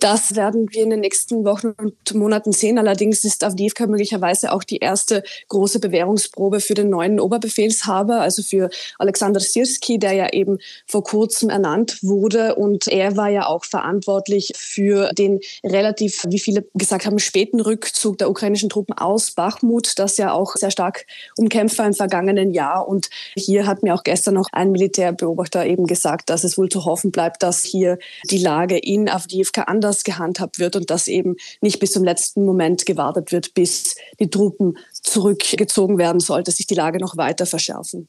Das 0.00 0.36
werden 0.36 0.68
wir 0.70 0.84
in 0.84 0.90
den 0.90 1.00
nächsten 1.00 1.44
Wochen 1.44 1.74
und 1.76 2.14
Monaten 2.14 2.52
sehen. 2.52 2.78
Allerdings 2.78 3.24
ist 3.24 3.42
Avdiivka 3.42 3.86
möglicherweise 3.86 4.52
auch 4.52 4.62
die 4.62 4.78
erste 4.78 5.24
große 5.48 5.80
Bewährungsprobe 5.80 6.60
für 6.60 6.74
den 6.74 6.88
neuen 6.88 7.18
Oberbefehlshaber, 7.18 8.20
also 8.20 8.42
für 8.42 8.70
Alexander 8.98 9.40
Sirski, 9.40 9.98
der 9.98 10.12
ja 10.12 10.32
eben 10.32 10.58
vor 10.86 11.02
kurzem 11.02 11.50
ernannt 11.50 11.98
wurde. 12.02 12.54
Und 12.54 12.86
er 12.86 13.16
war 13.16 13.28
ja 13.28 13.46
auch 13.46 13.64
verantwortlich 13.64 14.52
für 14.56 15.12
den 15.14 15.40
relativ, 15.64 16.24
wie 16.28 16.38
viele 16.38 16.64
gesagt 16.74 17.04
haben, 17.04 17.18
späten 17.18 17.60
Rückzug 17.60 18.18
der 18.18 18.30
ukrainischen 18.30 18.68
Truppen 18.68 18.96
aus 18.96 19.32
Bachmut, 19.32 19.98
das 19.98 20.16
ja 20.16 20.32
auch 20.32 20.54
sehr 20.54 20.70
stark 20.70 21.06
umkämpft 21.36 21.78
war 21.78 21.86
im 21.86 21.94
vergangenen 21.94 22.52
Jahr. 22.52 22.86
Und 22.86 23.10
hier 23.34 23.66
hat 23.66 23.82
mir 23.82 23.94
auch 23.94 24.04
gestern 24.04 24.34
noch 24.34 24.48
ein 24.52 24.70
Militärbeobachter 24.70 25.66
eben 25.66 25.86
gesagt, 25.86 26.30
dass 26.30 26.44
es 26.44 26.56
wohl 26.56 26.68
zu 26.68 26.84
hoffen 26.84 27.10
bleibt, 27.10 27.42
dass 27.42 27.64
hier 27.64 27.98
die 28.30 28.38
Lage 28.38 28.78
in 28.78 29.08
Avdiivka 29.08 29.62
anders 29.62 29.87
anders 29.88 30.04
gehandhabt 30.04 30.58
wird 30.58 30.76
und 30.76 30.90
dass 30.90 31.08
eben 31.08 31.36
nicht 31.62 31.80
bis 31.80 31.92
zum 31.92 32.04
letzten 32.04 32.44
Moment 32.44 32.84
gewartet 32.84 33.32
wird, 33.32 33.54
bis 33.54 33.96
die 34.20 34.28
Truppen 34.28 34.76
zurückgezogen 34.92 35.98
werden, 35.98 36.20
sollte 36.20 36.50
sich 36.50 36.66
die 36.66 36.74
Lage 36.74 36.98
noch 36.98 37.16
weiter 37.16 37.46
verschärfen. 37.46 38.08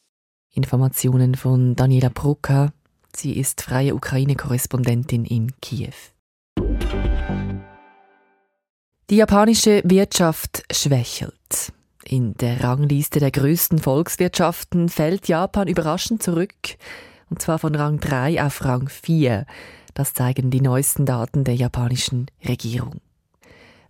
Informationen 0.52 1.36
von 1.36 1.76
Daniela 1.76 2.10
Brucka. 2.10 2.74
Sie 3.16 3.38
ist 3.38 3.62
freie 3.62 3.96
Ukraine-Korrespondentin 3.96 5.26
in 5.26 5.54
Kiew. 5.62 5.94
Die 9.10 9.16
japanische 9.16 9.82
Wirtschaft 9.86 10.64
schwächelt. 10.72 11.72
In 12.04 12.34
der 12.36 12.64
Rangliste 12.64 13.20
der 13.20 13.32
größten 13.32 13.80
Volkswirtschaften 13.80 14.90
fällt 14.90 15.28
Japan 15.28 15.68
überraschend 15.68 16.22
zurück, 16.22 16.78
und 17.30 17.42
zwar 17.42 17.60
von 17.60 17.76
Rang 17.76 18.00
3 18.00 18.44
auf 18.44 18.64
Rang 18.66 18.90
4. 18.90 19.46
Das 19.94 20.14
zeigen 20.14 20.52
die 20.52 20.62
neuesten 20.62 21.06
Daten 21.06 21.44
der 21.44 21.56
japanischen 21.56 22.28
Regierung. 22.48 23.02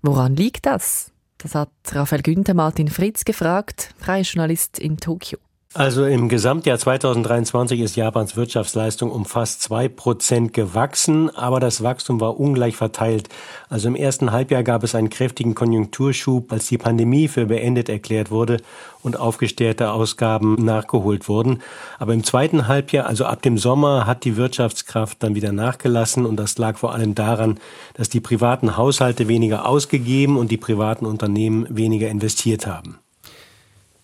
Woran 0.02 0.36
liegt 0.36 0.66
das? 0.66 1.12
Das 1.38 1.56
hat 1.56 1.72
Raphael 1.92 2.22
Günther 2.22 2.54
Martin 2.54 2.88
Fritz 2.88 3.26
gefragt, 3.26 3.94
freier 3.98 4.24
Journalist 4.24 4.80
in 4.80 4.98
Tokio. 4.98 5.40
Also 5.76 6.04
im 6.06 6.30
Gesamtjahr 6.30 6.80
2023 6.80 7.82
ist 7.82 7.96
Japans 7.96 8.36
Wirtschaftsleistung 8.36 9.12
um 9.12 9.24
fast 9.24 9.62
zwei 9.62 9.88
Prozent 9.88 10.52
gewachsen, 10.52 11.30
aber 11.36 11.60
das 11.60 11.84
Wachstum 11.84 12.20
war 12.20 12.40
ungleich 12.40 12.76
verteilt. 12.76 13.30
Also 13.70 13.88
im 13.88 13.96
ersten 13.96 14.32
Halbjahr 14.32 14.64
gab 14.64 14.84
es 14.84 14.96
einen 14.96 15.12
kräftigen 15.12 15.54
Konjunkturschub, 15.54 16.52
als 16.52 16.70
die 16.70 16.80
Pandemie 16.80 17.28
für 17.28 17.46
beendet 17.46 17.88
erklärt 17.88 18.32
wurde 18.32 18.58
und 19.04 19.20
aufgestellte 19.20 19.92
Ausgaben 19.92 20.56
nachgeholt 20.56 21.30
wurden. 21.30 21.62
Aber 22.00 22.16
im 22.16 22.24
zweiten 22.24 22.68
Halbjahr, 22.68 23.06
also 23.06 23.26
ab 23.26 23.44
dem 23.44 23.60
Sommer, 23.60 24.08
hat 24.08 24.24
die 24.24 24.38
Wirtschaftskraft 24.38 25.22
dann 25.22 25.36
wieder 25.36 25.52
nachgelassen 25.52 26.26
und 26.26 26.38
das 26.38 26.58
lag 26.58 26.80
vor 26.80 26.96
allem 26.96 27.14
daran, 27.14 27.60
dass 27.94 28.10
die 28.10 28.22
privaten 28.22 28.76
Haushalte 28.76 29.28
weniger 29.28 29.68
ausgegeben 29.68 30.36
und 30.36 30.50
die 30.50 30.58
privaten 30.58 31.06
Unternehmen 31.06 31.68
weniger 31.70 32.10
investiert 32.10 32.66
haben. 32.66 32.98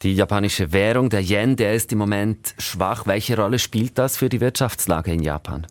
Die 0.06 0.14
japanische 0.14 0.72
Währung, 0.72 1.10
der 1.10 1.22
Yen, 1.22 1.56
der 1.56 1.74
ist 1.74 1.92
im 1.92 1.98
Moment 1.98 2.54
schwach. 2.60 3.08
Welche 3.08 3.36
Rolle 3.38 3.58
spielt 3.58 3.98
das 3.98 4.18
für 4.18 4.30
die 4.30 4.40
Wirtschaftslage 4.40 5.12
in 5.12 5.24
Japan? 5.24 5.66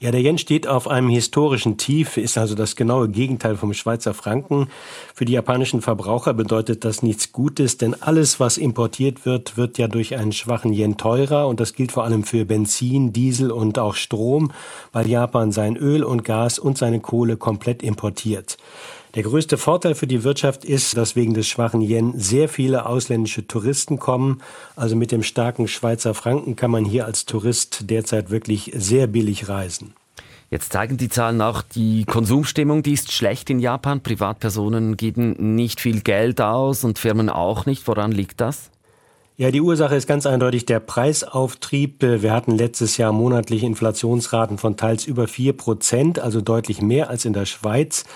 Ja, 0.00 0.10
der 0.10 0.20
Yen 0.20 0.38
steht 0.38 0.66
auf 0.66 0.88
einem 0.88 1.08
historischen 1.08 1.78
Tief, 1.78 2.16
ist 2.16 2.36
also 2.36 2.56
das 2.56 2.74
genaue 2.74 3.08
Gegenteil 3.08 3.56
vom 3.56 3.72
Schweizer 3.72 4.12
Franken. 4.12 4.68
Für 5.14 5.24
die 5.24 5.34
japanischen 5.34 5.82
Verbraucher 5.82 6.34
bedeutet 6.34 6.84
das 6.84 7.04
nichts 7.04 7.30
Gutes, 7.30 7.78
denn 7.78 7.94
alles, 8.02 8.40
was 8.40 8.58
importiert 8.58 9.24
wird, 9.24 9.56
wird 9.56 9.78
ja 9.78 9.86
durch 9.86 10.16
einen 10.16 10.32
schwachen 10.32 10.72
Yen 10.72 10.96
teurer 10.96 11.46
und 11.46 11.60
das 11.60 11.72
gilt 11.72 11.92
vor 11.92 12.02
allem 12.02 12.24
für 12.24 12.44
Benzin, 12.44 13.12
Diesel 13.12 13.52
und 13.52 13.78
auch 13.78 13.94
Strom, 13.94 14.50
weil 14.92 15.08
Japan 15.08 15.52
sein 15.52 15.76
Öl 15.76 16.02
und 16.02 16.24
Gas 16.24 16.58
und 16.58 16.76
seine 16.76 16.98
Kohle 16.98 17.36
komplett 17.36 17.84
importiert. 17.84 18.58
Der 19.16 19.22
größte 19.22 19.56
Vorteil 19.56 19.94
für 19.94 20.06
die 20.06 20.24
Wirtschaft 20.24 20.66
ist, 20.66 20.94
dass 20.94 21.16
wegen 21.16 21.32
des 21.32 21.48
schwachen 21.48 21.80
Yen 21.80 22.12
sehr 22.20 22.50
viele 22.50 22.84
ausländische 22.84 23.46
Touristen 23.46 23.98
kommen. 23.98 24.42
Also 24.76 24.94
mit 24.94 25.10
dem 25.10 25.22
starken 25.22 25.68
Schweizer 25.68 26.12
Franken 26.12 26.54
kann 26.54 26.70
man 26.70 26.84
hier 26.84 27.06
als 27.06 27.24
Tourist 27.24 27.88
derzeit 27.88 28.28
wirklich 28.28 28.72
sehr 28.74 29.06
billig 29.06 29.48
reisen. 29.48 29.94
Jetzt 30.50 30.70
zeigen 30.70 30.98
die 30.98 31.08
Zahlen 31.08 31.40
auch, 31.40 31.62
die 31.62 32.04
Konsumstimmung, 32.04 32.82
die 32.82 32.92
ist 32.92 33.10
schlecht 33.10 33.48
in 33.48 33.58
Japan. 33.58 34.02
Privatpersonen 34.02 34.98
geben 34.98 35.54
nicht 35.54 35.80
viel 35.80 36.02
Geld 36.02 36.42
aus 36.42 36.84
und 36.84 36.98
Firmen 36.98 37.30
auch 37.30 37.64
nicht. 37.64 37.88
Woran 37.88 38.12
liegt 38.12 38.42
das? 38.42 38.70
Ja, 39.38 39.50
die 39.50 39.60
Ursache 39.60 39.94
ist 39.94 40.06
ganz 40.06 40.24
eindeutig 40.24 40.64
der 40.64 40.80
Preisauftrieb. 40.80 42.00
Wir 42.00 42.32
hatten 42.32 42.52
letztes 42.52 42.96
Jahr 42.96 43.12
monatliche 43.12 43.66
Inflationsraten 43.66 44.56
von 44.56 44.78
teils 44.78 45.04
über 45.04 45.28
vier 45.28 45.52
Prozent, 45.52 46.18
also 46.18 46.40
deutlich 46.40 46.80
mehr 46.80 47.10
als 47.10 47.26
in 47.26 47.34
der 47.34 47.44
Schweiz. 47.44 48.06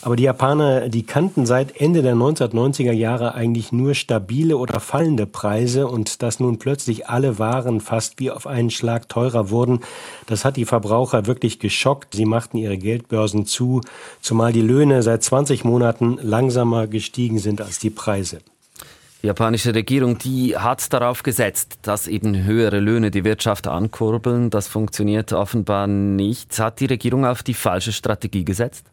Aber 0.00 0.16
die 0.16 0.22
Japaner, 0.22 0.88
die 0.88 1.02
kannten 1.02 1.44
seit 1.44 1.78
Ende 1.78 2.00
der 2.00 2.14
1990er 2.14 2.92
Jahre 2.92 3.34
eigentlich 3.34 3.72
nur 3.72 3.92
stabile 3.92 4.56
oder 4.56 4.80
fallende 4.80 5.26
Preise 5.26 5.86
und 5.86 6.22
dass 6.22 6.40
nun 6.40 6.58
plötzlich 6.58 7.10
alle 7.10 7.38
Waren 7.38 7.82
fast 7.82 8.18
wie 8.18 8.30
auf 8.30 8.46
einen 8.46 8.70
Schlag 8.70 9.06
teurer 9.10 9.50
wurden, 9.50 9.80
das 10.24 10.46
hat 10.46 10.56
die 10.56 10.64
Verbraucher 10.64 11.26
wirklich 11.26 11.58
geschockt. 11.58 12.14
Sie 12.14 12.24
machten 12.24 12.56
ihre 12.56 12.78
Geldbörsen 12.78 13.44
zu, 13.44 13.82
zumal 14.22 14.54
die 14.54 14.62
Löhne 14.62 15.02
seit 15.02 15.22
20 15.22 15.62
Monaten 15.62 16.16
langsamer 16.22 16.86
gestiegen 16.86 17.38
sind 17.38 17.60
als 17.60 17.80
die 17.80 17.90
Preise. 17.90 18.38
Die 19.22 19.26
japanische 19.26 19.74
Regierung, 19.74 20.16
die 20.16 20.56
hat 20.56 20.90
darauf 20.94 21.22
gesetzt, 21.22 21.78
dass 21.82 22.08
eben 22.08 22.44
höhere 22.44 22.80
Löhne 22.80 23.10
die 23.10 23.24
Wirtschaft 23.24 23.66
ankurbeln. 23.66 24.48
Das 24.48 24.66
funktioniert 24.66 25.34
offenbar 25.34 25.86
nicht. 25.86 26.58
Hat 26.58 26.80
die 26.80 26.86
Regierung 26.86 27.26
auf 27.26 27.42
die 27.42 27.52
falsche 27.52 27.92
Strategie 27.92 28.46
gesetzt? 28.46 28.86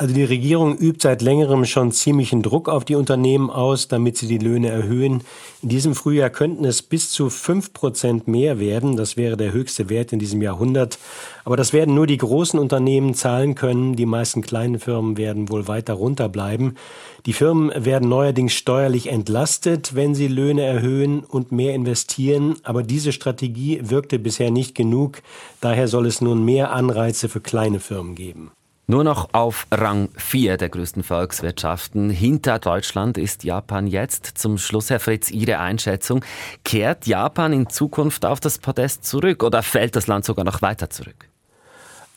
Also 0.00 0.14
die 0.14 0.22
Regierung 0.22 0.78
übt 0.78 1.00
seit 1.02 1.22
längerem 1.22 1.64
schon 1.64 1.90
ziemlichen 1.90 2.40
Druck 2.40 2.68
auf 2.68 2.84
die 2.84 2.94
Unternehmen 2.94 3.50
aus, 3.50 3.88
damit 3.88 4.16
sie 4.16 4.28
die 4.28 4.38
Löhne 4.38 4.68
erhöhen. 4.68 5.24
In 5.60 5.70
diesem 5.70 5.96
Frühjahr 5.96 6.30
könnten 6.30 6.64
es 6.64 6.82
bis 6.82 7.10
zu 7.10 7.30
fünf 7.30 7.72
Prozent 7.72 8.28
mehr 8.28 8.60
werden. 8.60 8.96
Das 8.96 9.16
wäre 9.16 9.36
der 9.36 9.52
höchste 9.52 9.88
Wert 9.88 10.12
in 10.12 10.20
diesem 10.20 10.40
Jahrhundert. 10.40 11.00
Aber 11.44 11.56
das 11.56 11.72
werden 11.72 11.96
nur 11.96 12.06
die 12.06 12.16
großen 12.16 12.60
Unternehmen 12.60 13.14
zahlen 13.14 13.56
können. 13.56 13.96
Die 13.96 14.06
meisten 14.06 14.40
kleinen 14.40 14.78
Firmen 14.78 15.16
werden 15.16 15.48
wohl 15.48 15.66
weiter 15.66 15.94
runterbleiben. 15.94 16.76
Die 17.26 17.32
Firmen 17.32 17.72
werden 17.84 18.08
neuerdings 18.08 18.52
steuerlich 18.52 19.08
entlastet, 19.08 19.96
wenn 19.96 20.14
sie 20.14 20.28
Löhne 20.28 20.62
erhöhen 20.62 21.24
und 21.24 21.50
mehr 21.50 21.74
investieren. 21.74 22.54
Aber 22.62 22.84
diese 22.84 23.10
Strategie 23.10 23.80
wirkte 23.82 24.20
bisher 24.20 24.52
nicht 24.52 24.76
genug. 24.76 25.22
Daher 25.60 25.88
soll 25.88 26.06
es 26.06 26.20
nun 26.20 26.44
mehr 26.44 26.70
Anreize 26.70 27.28
für 27.28 27.40
kleine 27.40 27.80
Firmen 27.80 28.14
geben. 28.14 28.52
Nur 28.90 29.04
noch 29.04 29.34
auf 29.34 29.66
Rang 29.70 30.08
4 30.16 30.56
der 30.56 30.70
größten 30.70 31.02
Volkswirtschaften 31.02 32.08
hinter 32.08 32.58
Deutschland 32.58 33.18
ist 33.18 33.44
Japan 33.44 33.86
jetzt. 33.86 34.24
Zum 34.38 34.56
Schluss, 34.56 34.88
Herr 34.88 34.98
Fritz, 34.98 35.30
Ihre 35.30 35.58
Einschätzung. 35.58 36.24
Kehrt 36.64 37.06
Japan 37.06 37.52
in 37.52 37.68
Zukunft 37.68 38.24
auf 38.24 38.40
das 38.40 38.58
Podest 38.58 39.04
zurück 39.04 39.42
oder 39.42 39.62
fällt 39.62 39.94
das 39.94 40.06
Land 40.06 40.24
sogar 40.24 40.46
noch 40.46 40.62
weiter 40.62 40.88
zurück? 40.88 41.27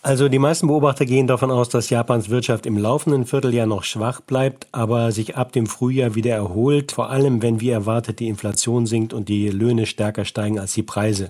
Also 0.03 0.29
die 0.29 0.39
meisten 0.39 0.65
Beobachter 0.65 1.05
gehen 1.05 1.27
davon 1.27 1.51
aus, 1.51 1.69
dass 1.69 1.91
Japans 1.91 2.31
Wirtschaft 2.31 2.65
im 2.65 2.75
laufenden 2.75 3.27
Vierteljahr 3.27 3.67
noch 3.67 3.83
schwach 3.83 4.19
bleibt, 4.19 4.65
aber 4.71 5.11
sich 5.11 5.37
ab 5.37 5.51
dem 5.51 5.67
Frühjahr 5.67 6.15
wieder 6.15 6.33
erholt, 6.33 6.91
vor 6.91 7.11
allem 7.11 7.43
wenn 7.43 7.61
wie 7.61 7.69
erwartet 7.69 8.19
die 8.19 8.27
Inflation 8.27 8.87
sinkt 8.87 9.13
und 9.13 9.29
die 9.29 9.49
Löhne 9.49 9.85
stärker 9.85 10.25
steigen 10.25 10.57
als 10.57 10.73
die 10.73 10.81
Preise. 10.81 11.29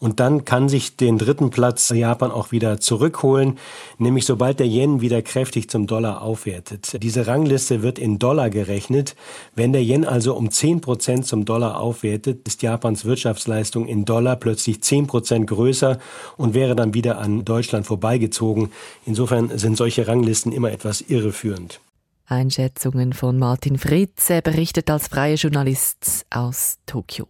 Und 0.00 0.18
dann 0.18 0.44
kann 0.44 0.68
sich 0.68 0.96
den 0.96 1.16
dritten 1.16 1.50
Platz 1.50 1.90
Japan 1.90 2.32
auch 2.32 2.50
wieder 2.50 2.80
zurückholen, 2.80 3.56
nämlich 3.98 4.26
sobald 4.26 4.58
der 4.58 4.66
Yen 4.66 5.00
wieder 5.00 5.22
kräftig 5.22 5.70
zum 5.70 5.86
Dollar 5.86 6.20
aufwertet. 6.20 7.00
Diese 7.00 7.28
Rangliste 7.28 7.82
wird 7.82 8.00
in 8.00 8.18
Dollar 8.18 8.50
gerechnet. 8.50 9.14
Wenn 9.54 9.72
der 9.72 9.82
Yen 9.82 10.04
also 10.04 10.34
um 10.34 10.50
10 10.50 10.80
Prozent 10.80 11.24
zum 11.24 11.44
Dollar 11.44 11.80
aufwertet, 11.80 12.48
ist 12.48 12.62
Japans 12.62 13.04
Wirtschaftsleistung 13.04 13.86
in 13.86 14.04
Dollar 14.04 14.34
plötzlich 14.34 14.82
10 14.82 15.06
Prozent 15.06 15.46
größer 15.46 15.98
und 16.36 16.54
wäre 16.54 16.74
dann 16.74 16.94
wieder 16.94 17.18
an 17.18 17.44
Deutschland 17.44 17.86
vorbei 17.86 18.07
vorbeigezogen. 18.08 18.70
Insofern 19.04 19.58
sind 19.58 19.76
solche 19.76 20.08
Ranglisten 20.08 20.52
immer 20.52 20.72
etwas 20.72 21.02
irreführend. 21.02 21.80
Einschätzungen 22.26 23.12
von 23.12 23.38
Martin 23.38 23.78
Fritz. 23.78 24.30
Er 24.30 24.40
berichtet 24.40 24.90
als 24.90 25.08
freier 25.08 25.36
Journalist 25.36 26.26
aus 26.30 26.78
Tokio. 26.86 27.28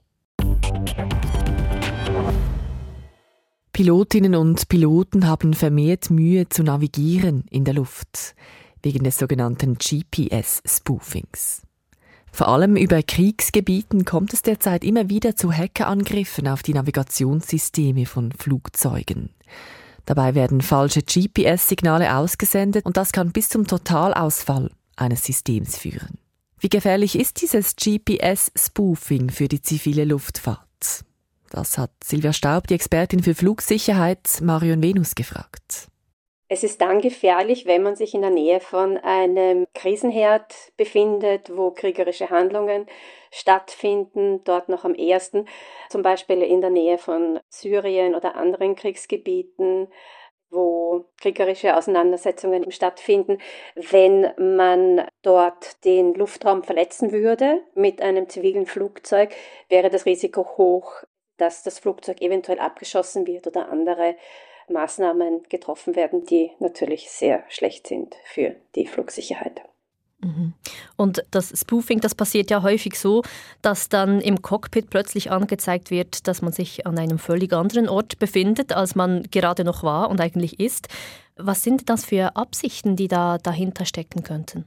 Pilotinnen 3.73 4.35
und 4.35 4.69
Piloten 4.69 5.27
haben 5.27 5.55
vermehrt 5.55 6.11
Mühe 6.11 6.49
zu 6.49 6.63
navigieren 6.65 7.45
in 7.51 7.65
der 7.65 7.75
Luft, 7.75 8.35
wegen 8.83 9.05
des 9.05 9.19
sogenannten 9.19 9.79
GPS-Spoofings. 9.79 11.63
Vor 12.33 12.49
allem 12.49 12.77
über 12.77 13.03
Kriegsgebieten 13.03 14.05
kommt 14.05 14.33
es 14.33 14.43
derzeit 14.43 14.85
immer 14.85 15.09
wieder 15.09 15.37
zu 15.37 15.53
Hackerangriffen 15.53 16.49
auf 16.49 16.63
die 16.63 16.75
Navigationssysteme 16.75 18.05
von 18.05 18.33
Flugzeugen. 18.33 19.31
Dabei 20.09 20.35
werden 20.35 20.63
falsche 20.63 21.03
GPS-Signale 21.03 22.17
ausgesendet 22.17 22.87
und 22.87 22.97
das 22.97 23.13
kann 23.13 23.31
bis 23.31 23.51
zum 23.51 23.67
Totalausfall 23.67 24.71
eines 24.97 25.23
Systems 25.23 25.77
führen. 25.77 26.17
Wie 26.59 26.71
gefährlich 26.71 27.19
ist 27.19 27.43
dieses 27.43 27.77
GPS-Spoofing 27.77 29.29
für 29.29 29.49
die 29.49 29.61
zivile 29.61 30.07
Luftfahrt? 30.07 31.05
Das 31.51 31.77
hat 31.77 31.91
Silvia 32.03 32.33
Staub, 32.33 32.69
die 32.69 32.75
Expertin 32.75 33.23
für 33.23 33.35
Flugsicherheit, 33.35 34.41
Marion 34.41 34.83
Venus 34.83 35.15
gefragt. 35.15 35.89
Es 36.51 36.65
ist 36.65 36.81
dann 36.81 37.03
gefährlich, 37.03 37.67
wenn 37.67 37.83
man 37.83 37.95
sich 37.95 38.15
in 38.15 38.23
der 38.23 38.31
Nähe 38.31 38.61
von 38.61 38.97
einem 38.97 39.67
Krisenherd 39.75 40.55
befindet, 40.79 41.55
wo 41.55 41.71
kriegerische 41.73 42.31
Handlungen 42.31 42.87
stattfinden, 43.31 44.43
dort 44.45 44.71
noch 44.71 44.85
am 44.85 44.95
ersten, 44.95 45.47
zum 45.91 46.01
Beispiel 46.01 46.43
in 46.43 46.63
der 46.63 46.71
Nähe 46.71 46.97
von 46.97 47.39
Syrien 47.51 48.15
oder 48.15 48.35
anderen 48.37 48.77
Kriegsgebieten, 48.77 49.89
wo 50.51 51.05
kriegerische 51.21 51.77
Auseinandersetzungen 51.77 52.71
stattfinden. 52.73 53.39
Wenn 53.75 54.33
man 54.39 55.07
dort 55.21 55.85
den 55.85 56.15
Luftraum 56.15 56.63
verletzen 56.63 57.13
würde 57.13 57.61
mit 57.75 58.01
einem 58.01 58.27
zivilen 58.31 58.65
Flugzeug, 58.65 59.35
wäre 59.69 59.91
das 59.91 60.07
Risiko 60.07 60.47
hoch, 60.57 61.03
dass 61.37 61.63
das 61.63 61.79
Flugzeug 61.79 62.23
eventuell 62.23 62.59
abgeschossen 62.59 63.27
wird 63.27 63.47
oder 63.47 63.69
andere 63.69 64.17
Maßnahmen 64.71 65.45
getroffen 65.49 65.97
werden, 65.97 66.25
die 66.25 66.51
natürlich 66.59 67.11
sehr 67.11 67.45
schlecht 67.49 67.87
sind 67.87 68.15
für 68.25 68.57
die 68.75 68.87
Flugsicherheit. 68.87 69.63
Mhm. 70.21 70.55
Und 70.97 71.25
das 71.31 71.53
Spoofing, 71.61 72.01
das 72.01 72.15
passiert 72.15 72.51
ja 72.51 72.63
häufig 72.63 72.99
so, 72.99 73.23
dass 73.63 73.89
dann 73.89 74.21
im 74.21 74.43
Cockpit 74.43 74.91
plötzlich 74.91 75.31
angezeigt 75.31 75.91
wird, 75.91 76.27
dass 76.27 76.43
man 76.43 76.53
sich 76.53 76.87
an 76.87 76.99
einem 76.99 77.19
völlig 77.19 77.53
anderen 77.53 77.89
Ort 77.89 78.19
befindet, 78.19 78.73
als 78.73 78.95
man 78.95 79.23
gerade 79.31 79.65
noch 79.65 79.83
war 79.83 80.11
und 80.11 80.21
eigentlich 80.21 80.59
ist. 80.59 80.89
Was 81.37 81.63
sind 81.63 81.89
das 81.89 82.05
für 82.05 82.37
Absichten, 82.37 82.97
die 82.97 83.09
da 83.09 83.39
dahinter 83.39 83.85
stecken 83.85 84.25
könnten? 84.25 84.67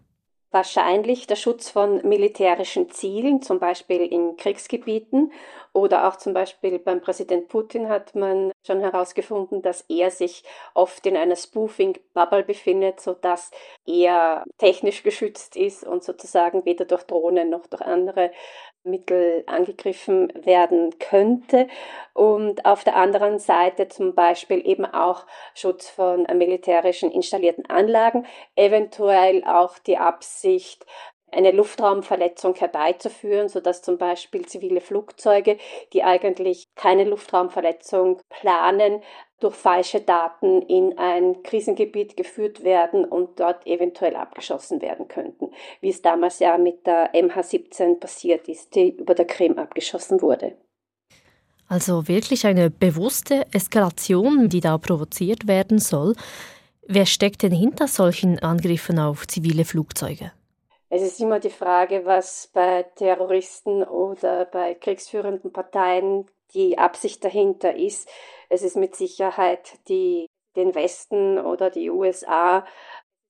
Wahrscheinlich 0.51 1.27
der 1.27 1.37
Schutz 1.37 1.69
von 1.69 2.05
militärischen 2.07 2.89
Zielen, 2.89 3.41
zum 3.41 3.59
Beispiel 3.59 4.01
in 4.01 4.35
Kriegsgebieten 4.35 5.31
oder 5.73 6.07
auch 6.07 6.17
zum 6.17 6.33
Beispiel 6.33 6.79
beim 6.79 7.01
Präsident 7.01 7.47
Putin 7.47 7.87
hat 7.87 8.13
man 8.13 8.51
schon 8.65 8.81
herausgefunden, 8.81 9.61
dass 9.61 9.85
er 9.87 10.11
sich 10.11 10.43
oft 10.73 11.05
in 11.05 11.15
einer 11.15 11.35
Spoofing-Bubble 11.35 12.43
befindet, 12.43 12.99
sodass 12.99 13.51
er 13.85 14.43
technisch 14.57 15.03
geschützt 15.03 15.55
ist 15.55 15.85
und 15.85 16.03
sozusagen 16.03 16.65
weder 16.65 16.85
durch 16.85 17.03
Drohnen 17.03 17.49
noch 17.49 17.67
durch 17.67 17.81
andere 17.81 18.31
Mittel 18.83 19.43
angegriffen 19.45 20.33
werden 20.43 20.97
könnte. 20.99 21.67
Und 22.13 22.65
auf 22.65 22.83
der 22.83 22.95
anderen 22.95 23.39
Seite 23.39 23.87
zum 23.87 24.15
Beispiel 24.15 24.65
eben 24.67 24.85
auch 24.85 25.25
Schutz 25.53 25.87
von 25.87 26.23
militärischen 26.23 27.11
installierten 27.11 27.69
Anlagen, 27.69 28.25
eventuell 28.55 29.43
auch 29.45 29.77
die 29.79 29.97
Absicht, 29.97 30.85
eine 31.31 31.51
Luftraumverletzung 31.51 32.55
herbeizuführen, 32.55 33.49
sodass 33.49 33.81
zum 33.81 33.97
Beispiel 33.97 34.45
zivile 34.45 34.81
Flugzeuge, 34.81 35.57
die 35.93 36.03
eigentlich 36.03 36.67
keine 36.75 37.05
Luftraumverletzung 37.05 38.21
planen, 38.29 39.01
durch 39.39 39.55
falsche 39.55 40.01
Daten 40.01 40.61
in 40.63 40.97
ein 40.97 41.41
Krisengebiet 41.43 42.15
geführt 42.15 42.63
werden 42.63 43.05
und 43.05 43.39
dort 43.39 43.65
eventuell 43.65 44.15
abgeschossen 44.15 44.81
werden 44.81 45.07
könnten, 45.07 45.51
wie 45.81 45.89
es 45.89 46.01
damals 46.01 46.39
ja 46.39 46.57
mit 46.57 46.85
der 46.85 47.13
MH17 47.13 47.99
passiert 47.99 48.47
ist, 48.47 48.75
die 48.75 48.91
über 48.91 49.15
der 49.15 49.25
Krim 49.25 49.57
abgeschossen 49.57 50.21
wurde. 50.21 50.55
Also 51.67 52.07
wirklich 52.07 52.45
eine 52.45 52.69
bewusste 52.69 53.47
Eskalation, 53.53 54.49
die 54.49 54.59
da 54.59 54.77
provoziert 54.77 55.47
werden 55.47 55.79
soll. 55.79 56.15
Wer 56.85 57.05
steckt 57.05 57.43
denn 57.43 57.53
hinter 57.53 57.87
solchen 57.87 58.39
Angriffen 58.39 58.99
auf 58.99 59.25
zivile 59.25 59.63
Flugzeuge? 59.63 60.33
Es 60.93 61.01
ist 61.01 61.21
immer 61.21 61.39
die 61.39 61.49
Frage, 61.49 62.05
was 62.05 62.49
bei 62.53 62.83
Terroristen 62.83 63.81
oder 63.81 64.43
bei 64.43 64.75
kriegsführenden 64.75 65.53
Parteien 65.53 66.25
die 66.53 66.77
Absicht 66.77 67.23
dahinter 67.23 67.73
ist. 67.73 68.09
Es 68.49 68.61
ist 68.61 68.75
mit 68.75 68.97
Sicherheit 68.97 69.79
die, 69.87 70.27
den 70.57 70.75
Westen 70.75 71.39
oder 71.39 71.69
die 71.69 71.89
USA, 71.89 72.65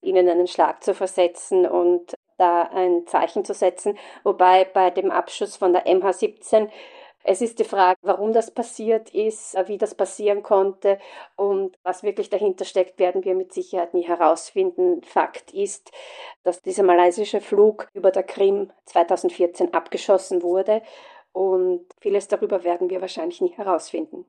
ihnen 0.01 0.27
einen 0.27 0.47
Schlag 0.47 0.83
zu 0.83 0.95
versetzen 0.95 1.67
und 1.67 2.15
da 2.39 2.63
ein 2.63 3.05
Zeichen 3.05 3.45
zu 3.45 3.53
setzen. 3.53 3.95
Wobei 4.23 4.65
bei 4.65 4.89
dem 4.89 5.11
Abschuss 5.11 5.55
von 5.55 5.71
der 5.71 5.85
MH17 5.85 6.67
es 7.23 7.41
ist 7.41 7.59
die 7.59 7.63
Frage, 7.63 7.99
warum 8.01 8.33
das 8.33 8.51
passiert 8.51 9.13
ist, 9.13 9.55
wie 9.67 9.77
das 9.77 9.95
passieren 9.95 10.43
konnte 10.43 10.99
und 11.35 11.77
was 11.83 12.03
wirklich 12.03 12.29
dahinter 12.29 12.65
steckt, 12.65 12.99
werden 12.99 13.23
wir 13.23 13.35
mit 13.35 13.53
Sicherheit 13.53 13.93
nie 13.93 14.07
herausfinden. 14.07 15.01
Fakt 15.03 15.51
ist, 15.51 15.91
dass 16.43 16.61
dieser 16.61 16.83
malaysische 16.83 17.41
Flug 17.41 17.87
über 17.93 18.11
der 18.11 18.23
Krim 18.23 18.71
2014 18.85 19.73
abgeschossen 19.73 20.41
wurde 20.41 20.81
und 21.31 21.85
vieles 21.99 22.27
darüber 22.27 22.63
werden 22.63 22.89
wir 22.89 23.01
wahrscheinlich 23.01 23.41
nie 23.41 23.53
herausfinden. 23.53 24.25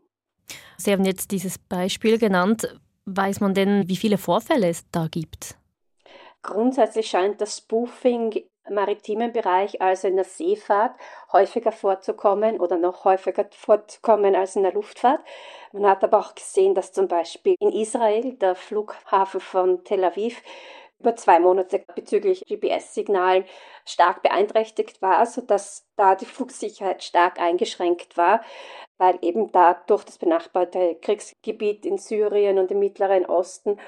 Sie 0.76 0.92
haben 0.92 1.04
jetzt 1.04 1.30
dieses 1.30 1.58
Beispiel 1.58 2.18
genannt. 2.18 2.76
Weiß 3.04 3.40
man 3.40 3.54
denn, 3.54 3.88
wie 3.88 3.96
viele 3.96 4.18
Vorfälle 4.18 4.68
es 4.68 4.84
da 4.90 5.08
gibt? 5.10 5.56
Grundsätzlich 6.42 7.06
scheint 7.08 7.40
das 7.40 7.58
Spoofing 7.58 8.44
maritimen 8.70 9.32
Bereich, 9.32 9.80
also 9.80 10.08
in 10.08 10.16
der 10.16 10.24
Seefahrt, 10.24 10.96
häufiger 11.32 11.72
vorzukommen 11.72 12.60
oder 12.60 12.76
noch 12.76 13.04
häufiger 13.04 13.46
vorzukommen 13.50 14.34
als 14.34 14.56
in 14.56 14.62
der 14.62 14.72
Luftfahrt. 14.72 15.20
Man 15.72 15.86
hat 15.86 16.04
aber 16.04 16.18
auch 16.18 16.34
gesehen, 16.34 16.74
dass 16.74 16.92
zum 16.92 17.08
Beispiel 17.08 17.56
in 17.60 17.72
Israel 17.72 18.34
der 18.34 18.54
Flughafen 18.54 19.40
von 19.40 19.84
Tel 19.84 20.04
Aviv 20.04 20.42
über 21.02 21.16
zwei 21.16 21.40
Monate 21.40 21.84
bezüglich 21.96 22.44
GPS-Signalen 22.46 23.44
stark 23.84 24.22
beeinträchtigt 24.22 25.02
war, 25.02 25.26
sodass 25.26 25.84
da 25.96 26.14
die 26.14 26.26
Flugsicherheit 26.26 27.02
stark 27.02 27.40
eingeschränkt 27.40 28.16
war, 28.16 28.40
weil 28.98 29.18
eben 29.20 29.50
da 29.50 29.74
durch 29.88 30.04
das 30.04 30.18
benachbarte 30.18 30.96
Kriegsgebiet 31.02 31.84
in 31.84 31.98
Syrien 31.98 32.58
und 32.60 32.70
im 32.70 32.78
Mittleren 32.78 33.26
Osten 33.26 33.80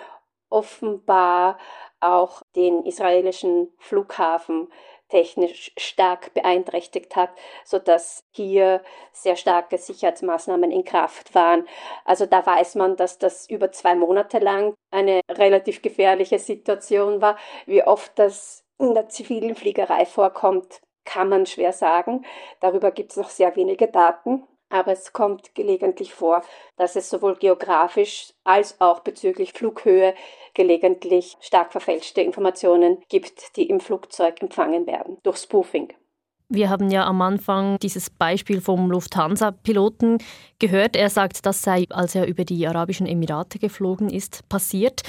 offenbar 0.50 1.59
auch 2.00 2.42
den 2.54 2.85
israelischen 2.85 3.72
Flughafen 3.78 4.68
technisch 5.09 5.72
stark 5.76 6.35
beeinträchtigt 6.35 7.14
hat, 7.14 7.30
so 7.64 7.78
dass 7.78 8.24
hier 8.33 8.83
sehr 9.12 9.37
starke 9.37 9.78
Sicherheitsmaßnahmen 9.78 10.70
in 10.70 10.85
Kraft 10.85 11.35
waren. 11.35 11.68
Also 12.04 12.26
da 12.26 12.44
weiß 12.44 12.74
man, 12.76 12.96
dass 12.96 13.18
das 13.18 13.48
über 13.48 13.70
zwei 13.70 13.94
Monate 13.94 14.38
lang 14.38 14.74
eine 14.90 15.20
relativ 15.30 15.83
gefährliche 15.83 16.38
Situation 16.38 17.20
war. 17.20 17.37
Wie 17.66 17.85
oft 17.85 18.18
das 18.18 18.64
in 18.78 18.94
der 18.94 19.09
zivilen 19.09 19.54
Fliegerei 19.54 20.04
vorkommt, 20.04 20.80
kann 21.04 21.28
man 21.28 21.46
schwer 21.46 21.72
sagen. 21.72 22.24
Darüber 22.61 22.90
gibt 22.90 23.12
es 23.12 23.16
noch 23.16 23.28
sehr 23.28 23.54
wenige 23.57 23.88
Daten. 23.88 24.46
Aber 24.68 24.92
es 24.92 25.12
kommt 25.12 25.55
gelegentlich 25.55 26.14
vor, 26.14 26.42
dass 26.77 26.96
es 26.96 27.11
sowohl 27.11 27.37
geografisch 27.37 28.33
als 28.44 28.81
auch 28.81 29.00
bezüglich 29.00 29.53
Flughöhe 29.53 30.14
gelegentlich 30.55 31.37
stark 31.40 31.72
verfälschte 31.72 32.22
Informationen 32.22 32.98
gibt, 33.09 33.57
die 33.57 33.68
im 33.68 33.81
Flugzeug 33.81 34.40
empfangen 34.42 34.87
werden 34.87 35.18
durch 35.22 35.38
Spoofing. 35.38 35.92
Wir 36.48 36.68
haben 36.68 36.90
ja 36.90 37.07
am 37.07 37.22
Anfang 37.22 37.79
dieses 37.79 38.11
Beispiel 38.11 38.61
vom 38.61 38.90
Lufthansa-Piloten 38.90 40.18
gehört. 40.59 40.94
Er 40.94 41.09
sagt, 41.09 41.46
das 41.46 41.62
sei, 41.62 41.87
als 41.90 42.14
er 42.14 42.27
über 42.27 42.44
die 42.44 42.66
Arabischen 42.66 43.07
Emirate 43.07 43.59
geflogen 43.59 44.11
ist, 44.11 44.48
passiert. 44.48 45.03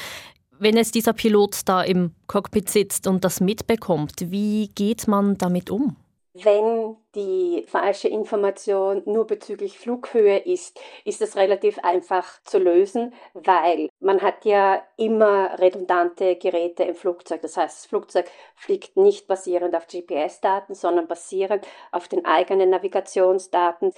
Wenn 0.57 0.77
jetzt 0.77 0.95
dieser 0.95 1.11
Pilot 1.11 1.61
da 1.65 1.83
im 1.83 2.13
Cockpit 2.27 2.69
sitzt 2.69 3.07
und 3.07 3.25
das 3.25 3.41
mitbekommt, 3.41 4.31
wie 4.31 4.69
geht 4.69 5.07
man 5.07 5.37
damit 5.37 5.69
um? 5.69 5.97
Wenn 6.37 6.97
die 7.15 7.63
falsche 7.65 8.09
Information 8.09 9.03
nur 9.05 9.25
bezüglich 9.25 9.79
Flughöhe 9.79 10.37
ist, 10.39 10.77
ist 11.05 11.21
es 11.21 11.37
relativ 11.37 11.79
einfach 11.79 12.43
zu 12.43 12.59
lösen, 12.59 13.13
weil 13.33 13.87
man 14.01 14.21
hat 14.21 14.43
ja 14.43 14.83
immer 14.97 15.57
redundante 15.59 16.35
Geräte 16.35 16.83
im 16.83 16.95
Flugzeug. 16.95 17.41
Das 17.41 17.55
heißt, 17.55 17.77
das 17.77 17.85
Flugzeug 17.85 18.29
fliegt 18.53 18.97
nicht 18.97 19.27
basierend 19.27 19.77
auf 19.77 19.87
GPS-Daten, 19.87 20.75
sondern 20.75 21.07
basierend 21.07 21.65
auf 21.93 22.09
den 22.09 22.25
eigenen 22.25 22.69
Navigationsdaten. 22.69 23.93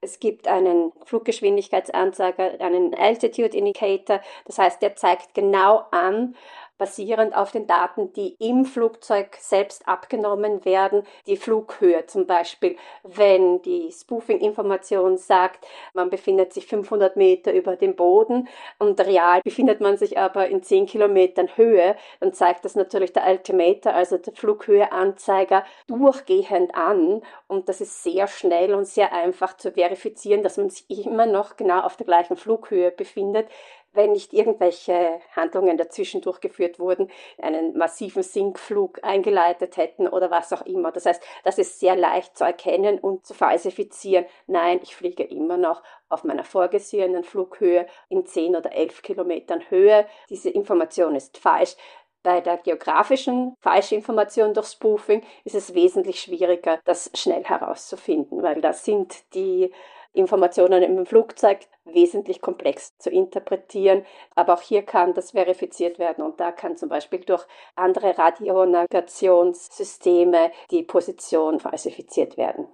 Es 0.00 0.20
gibt 0.20 0.46
einen 0.46 0.92
Fluggeschwindigkeitsanzeiger, 1.04 2.60
einen 2.60 2.94
Altitude 2.94 3.56
Indicator. 3.56 4.20
Das 4.44 4.58
heißt, 4.58 4.80
der 4.80 4.94
zeigt 4.94 5.34
genau 5.34 5.82
an, 5.90 6.36
basierend 6.80 7.36
auf 7.36 7.52
den 7.52 7.66
Daten, 7.66 8.12
die 8.14 8.34
im 8.38 8.64
Flugzeug 8.64 9.36
selbst 9.38 9.86
abgenommen 9.86 10.64
werden, 10.64 11.02
die 11.26 11.36
Flughöhe 11.36 12.06
zum 12.06 12.26
Beispiel. 12.26 12.76
Wenn 13.04 13.60
die 13.62 13.92
Spoofing-Information 13.92 15.18
sagt, 15.18 15.66
man 15.92 16.08
befindet 16.08 16.54
sich 16.54 16.66
500 16.66 17.16
Meter 17.16 17.52
über 17.52 17.76
dem 17.76 17.94
Boden 17.94 18.48
und 18.78 18.98
real 18.98 19.42
befindet 19.44 19.82
man 19.82 19.98
sich 19.98 20.18
aber 20.18 20.48
in 20.48 20.62
10 20.62 20.86
Kilometern 20.86 21.54
Höhe, 21.54 21.96
dann 22.18 22.32
zeigt 22.32 22.64
das 22.64 22.74
natürlich 22.74 23.12
der 23.12 23.24
Altimeter, 23.24 23.94
also 23.94 24.16
der 24.16 24.32
Flughöheanzeiger, 24.32 25.64
durchgehend 25.86 26.74
an 26.74 27.20
und 27.46 27.68
das 27.68 27.82
ist 27.82 28.02
sehr 28.02 28.26
schnell 28.26 28.72
und 28.74 28.86
sehr 28.86 29.12
einfach 29.12 29.54
zu 29.58 29.72
verifizieren, 29.72 30.42
dass 30.42 30.56
man 30.56 30.70
sich 30.70 30.88
immer 30.88 31.26
noch 31.26 31.56
genau 31.56 31.80
auf 31.80 31.98
der 31.98 32.06
gleichen 32.06 32.36
Flughöhe 32.36 32.90
befindet 32.90 33.48
wenn 33.92 34.12
nicht 34.12 34.32
irgendwelche 34.32 35.20
Handlungen 35.34 35.76
dazwischen 35.76 36.20
durchgeführt 36.20 36.78
wurden, 36.78 37.10
einen 37.38 37.76
massiven 37.76 38.22
Sinkflug 38.22 39.00
eingeleitet 39.02 39.76
hätten 39.76 40.06
oder 40.08 40.30
was 40.30 40.52
auch 40.52 40.62
immer. 40.62 40.92
Das 40.92 41.06
heißt, 41.06 41.22
das 41.44 41.58
ist 41.58 41.80
sehr 41.80 41.96
leicht 41.96 42.36
zu 42.36 42.44
erkennen 42.44 42.98
und 42.98 43.26
zu 43.26 43.34
falsifizieren. 43.34 44.26
Nein, 44.46 44.80
ich 44.82 44.94
fliege 44.94 45.24
immer 45.24 45.56
noch 45.56 45.82
auf 46.08 46.24
meiner 46.24 46.44
vorgesehenen 46.44 47.24
Flughöhe 47.24 47.86
in 48.08 48.26
10 48.26 48.56
oder 48.56 48.72
11 48.72 49.02
Kilometern 49.02 49.62
Höhe. 49.70 50.06
Diese 50.28 50.50
Information 50.50 51.14
ist 51.14 51.38
falsch. 51.38 51.76
Bei 52.22 52.42
der 52.42 52.58
geografischen 52.58 53.54
Falschinformation 53.60 54.52
durch 54.52 54.66
Spoofing 54.66 55.22
ist 55.44 55.54
es 55.54 55.72
wesentlich 55.72 56.20
schwieriger, 56.20 56.78
das 56.84 57.10
schnell 57.14 57.44
herauszufinden, 57.44 58.42
weil 58.42 58.60
da 58.60 58.74
sind 58.74 59.34
die 59.34 59.72
Informationen 60.12 60.82
im 60.82 61.06
Flugzeug 61.06 61.60
wesentlich 61.84 62.40
komplex 62.40 62.98
zu 62.98 63.10
interpretieren. 63.10 64.04
Aber 64.34 64.54
auch 64.54 64.62
hier 64.62 64.82
kann 64.82 65.14
das 65.14 65.30
verifiziert 65.32 65.98
werden 65.98 66.24
und 66.24 66.40
da 66.40 66.52
kann 66.52 66.76
zum 66.76 66.88
Beispiel 66.88 67.20
durch 67.20 67.44
andere 67.76 68.16
Radionavigationssysteme 68.18 70.50
die 70.70 70.82
Position 70.82 71.60
falsifiziert 71.60 72.36
werden. 72.36 72.66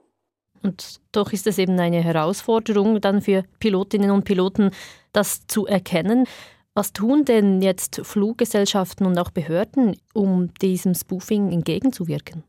Und 0.63 1.01
doch 1.13 1.33
ist 1.33 1.47
es 1.47 1.59
eben 1.59 1.79
eine 1.79 2.03
Herausforderung 2.03 3.01
dann 3.01 3.23
für 3.23 3.45
Pilotinnen 3.61 4.11
und 4.11 4.25
Piloten, 4.25 4.73
das 5.13 5.47
zu 5.47 5.67
erkennen. 5.67 6.27
Was 6.75 6.93
tun 6.93 7.25
denn 7.25 7.63
jetzt 7.63 8.05
Fluggesellschaften 8.05 9.07
und 9.07 9.19
auch 9.19 9.31
Behörden, 9.31 9.97
um 10.13 10.53
diesem 10.55 10.95
Spoofing 10.95 11.51
entgegenzuwirken? 11.51 12.45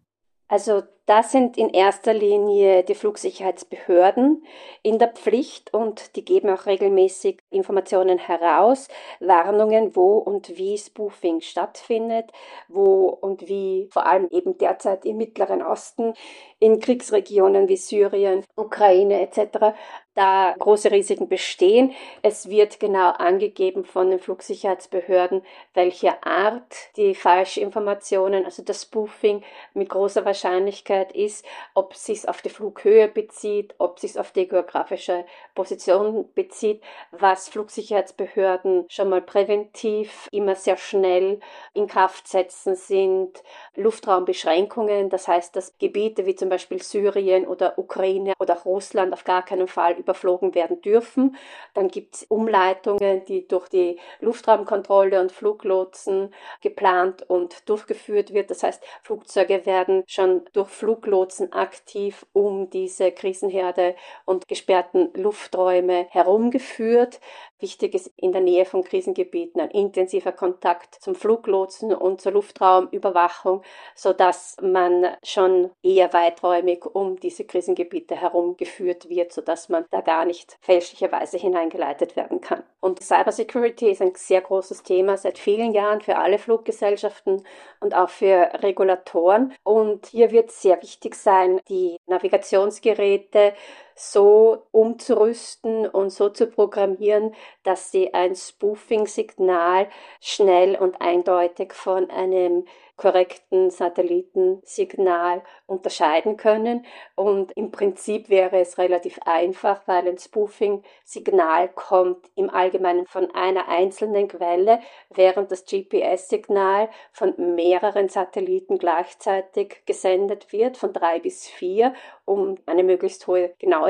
Also 0.49 0.83
das 1.07 1.31
sind 1.31 1.57
in 1.57 1.69
erster 1.69 2.13
Linie 2.13 2.83
die 2.83 2.93
Flugsicherheitsbehörden 2.93 4.45
in 4.83 4.99
der 4.99 5.07
Pflicht 5.07 5.73
und 5.73 6.15
die 6.17 6.25
geben 6.25 6.49
auch 6.49 6.65
regelmäßig 6.65 7.39
Informationen 7.49 8.17
heraus, 8.19 8.89
Warnungen, 9.21 9.95
wo 9.95 10.17
und 10.17 10.57
wie 10.57 10.77
Spoofing 10.77 11.39
stattfindet, 11.39 12.31
wo 12.67 13.07
und 13.07 13.47
wie 13.47 13.87
vor 13.89 14.05
allem 14.05 14.27
eben 14.31 14.57
derzeit 14.57 15.05
im 15.05 15.17
Mittleren 15.17 15.63
Osten, 15.63 16.13
in 16.59 16.81
Kriegsregionen 16.81 17.69
wie 17.69 17.77
Syrien, 17.77 18.43
Ukraine 18.55 19.21
etc 19.21 19.75
da 20.17 20.55
große 20.57 20.89
Risiken 20.89 21.29
bestehen. 21.29 21.93
Es 22.23 22.49
wird 22.49 22.79
genau 22.79 23.11
angegeben 23.11 23.85
von 23.85 24.09
den 24.09 24.19
Flugsicherheitsbehörden, 24.19 25.43
welche 25.75 26.23
Art 26.23 26.73
die 26.97 27.13
Falschinformationen, 27.13 28.43
also 28.43 28.63
das 28.63 28.81
Spoofing 28.81 29.43
mit 29.75 29.89
großer 29.89 30.25
Wahrscheinlichkeit 30.25 30.96
ist, 31.11 31.45
ob 31.73 31.93
es 31.93 32.05
sich 32.05 32.27
auf 32.27 32.41
die 32.41 32.49
Flughöhe 32.49 33.07
bezieht, 33.07 33.75
ob 33.77 33.97
es 33.97 34.01
sich 34.01 34.19
auf 34.19 34.31
die 34.31 34.47
geografische 34.47 35.25
Position 35.55 36.29
bezieht, 36.33 36.81
was 37.11 37.49
Flugsicherheitsbehörden 37.49 38.85
schon 38.89 39.09
mal 39.09 39.21
präventiv 39.21 40.27
immer 40.31 40.55
sehr 40.55 40.77
schnell 40.77 41.39
in 41.73 41.87
Kraft 41.87 42.27
setzen 42.27 42.75
sind 42.75 43.43
Luftraumbeschränkungen, 43.75 45.09
das 45.09 45.27
heißt, 45.27 45.55
dass 45.55 45.77
Gebiete 45.77 46.25
wie 46.25 46.35
zum 46.35 46.49
Beispiel 46.49 46.81
Syrien 46.81 47.47
oder 47.47 47.77
Ukraine 47.77 48.33
oder 48.39 48.55
Russland 48.55 49.13
auf 49.13 49.23
gar 49.23 49.43
keinen 49.43 49.67
Fall 49.67 49.93
überflogen 49.93 50.55
werden 50.55 50.81
dürfen. 50.81 51.35
Dann 51.73 51.87
gibt 51.89 52.15
es 52.15 52.23
Umleitungen, 52.23 53.23
die 53.25 53.47
durch 53.47 53.69
die 53.69 53.99
Luftraumkontrolle 54.19 55.21
und 55.21 55.31
Fluglotsen 55.31 56.33
geplant 56.61 57.23
und 57.29 57.69
durchgeführt 57.69 58.33
wird. 58.33 58.49
Das 58.49 58.63
heißt, 58.63 58.83
Flugzeuge 59.03 59.65
werden 59.65 60.03
schon 60.07 60.45
durch 60.53 60.69
Fluglotsen 60.87 61.51
aktiv 61.51 62.25
um 62.31 62.69
diese 62.69 63.11
Krisenherde 63.11 63.95
und 64.23 64.47
gesperrten 64.47 65.11
Lufträume 65.15 66.07
herumgeführt. 66.11 67.19
Wichtig 67.59 67.93
ist 67.95 68.13
in 68.15 68.31
der 68.31 68.39
Nähe 68.39 68.63
von 68.63 68.85
Krisengebieten 68.85 69.59
ein 69.59 69.71
intensiver 69.71 70.31
Kontakt 70.31 70.95
zum 70.95 71.15
Fluglotsen 71.15 71.93
und 71.93 72.21
zur 72.21 72.31
Luftraumüberwachung, 72.31 73.63
so 73.95 74.13
dass 74.13 74.55
man 74.61 75.07
schon 75.23 75.71
eher 75.83 76.13
weiträumig 76.13 76.85
um 76.85 77.19
diese 77.19 77.43
Krisengebiete 77.43 78.15
herumgeführt 78.15 79.09
wird, 79.09 79.33
so 79.33 79.41
dass 79.41 79.67
man 79.67 79.85
da 79.91 79.99
gar 79.99 80.23
nicht 80.23 80.57
fälschlicherweise 80.61 81.37
hineingeleitet 81.37 82.15
werden 82.15 82.39
kann. 82.39 82.63
Und 82.79 83.01
Cybersecurity 83.01 83.89
ist 83.89 84.01
ein 84.01 84.13
sehr 84.15 84.39
großes 84.39 84.83
Thema 84.83 85.17
seit 85.17 85.37
vielen 85.39 85.73
Jahren 85.73 85.99
für 85.99 86.17
alle 86.17 86.37
Fluggesellschaften 86.37 87.43
und 87.79 87.95
auch 87.95 88.09
für 88.09 88.51
Regulatoren. 88.61 89.53
Und 89.63 90.05
hier 90.05 90.31
wird 90.31 90.51
sehr 90.51 90.76
wichtig 90.81 91.15
sein, 91.15 91.59
die 91.69 91.97
Navigationsgeräte 92.07 93.53
so 93.97 94.67
umzurüsten 94.71 95.87
und 95.87 96.11
so 96.11 96.29
zu 96.29 96.47
programmieren, 96.47 97.33
dass 97.63 97.91
sie 97.91 98.13
ein 98.13 98.35
Spoofing-Signal 98.35 99.89
schnell 100.21 100.75
und 100.75 101.01
eindeutig 101.01 101.73
von 101.73 102.09
einem 102.11 102.65
korrekten 102.95 103.69
Satellitensignal 103.69 105.43
unterscheiden 105.67 106.35
können. 106.35 106.85
Und 107.15 107.51
im 107.51 107.71
Prinzip 107.71 108.29
wäre 108.29 108.59
es 108.59 108.77
relativ 108.79 109.19
einfach, 109.23 109.81
weil 109.87 110.07
ein 110.07 110.17
Spoofing-Signal 110.17 111.69
kommt 111.69 112.25
im 112.35 112.49
Allgemeinen 112.49 113.05
von 113.05 113.33
einer 113.35 113.67
einzelnen 113.67 114.27
Quelle, 114.27 114.79
während 115.09 115.51
das 115.51 115.65
GPS-Signal 115.65 116.89
von 117.11 117.35
mehreren 117.55 118.09
Satelliten 118.09 118.79
gleichzeitig 118.79 119.83
gesendet 119.85 120.51
wird, 120.51 120.75
von 120.77 120.91
drei 120.91 121.19
bis 121.19 121.47
vier, 121.47 121.93
um 122.25 122.57
eine 122.65 122.83
möglichst 122.83 123.27
hohe 123.27 123.53
Genauigkeit 123.59 123.86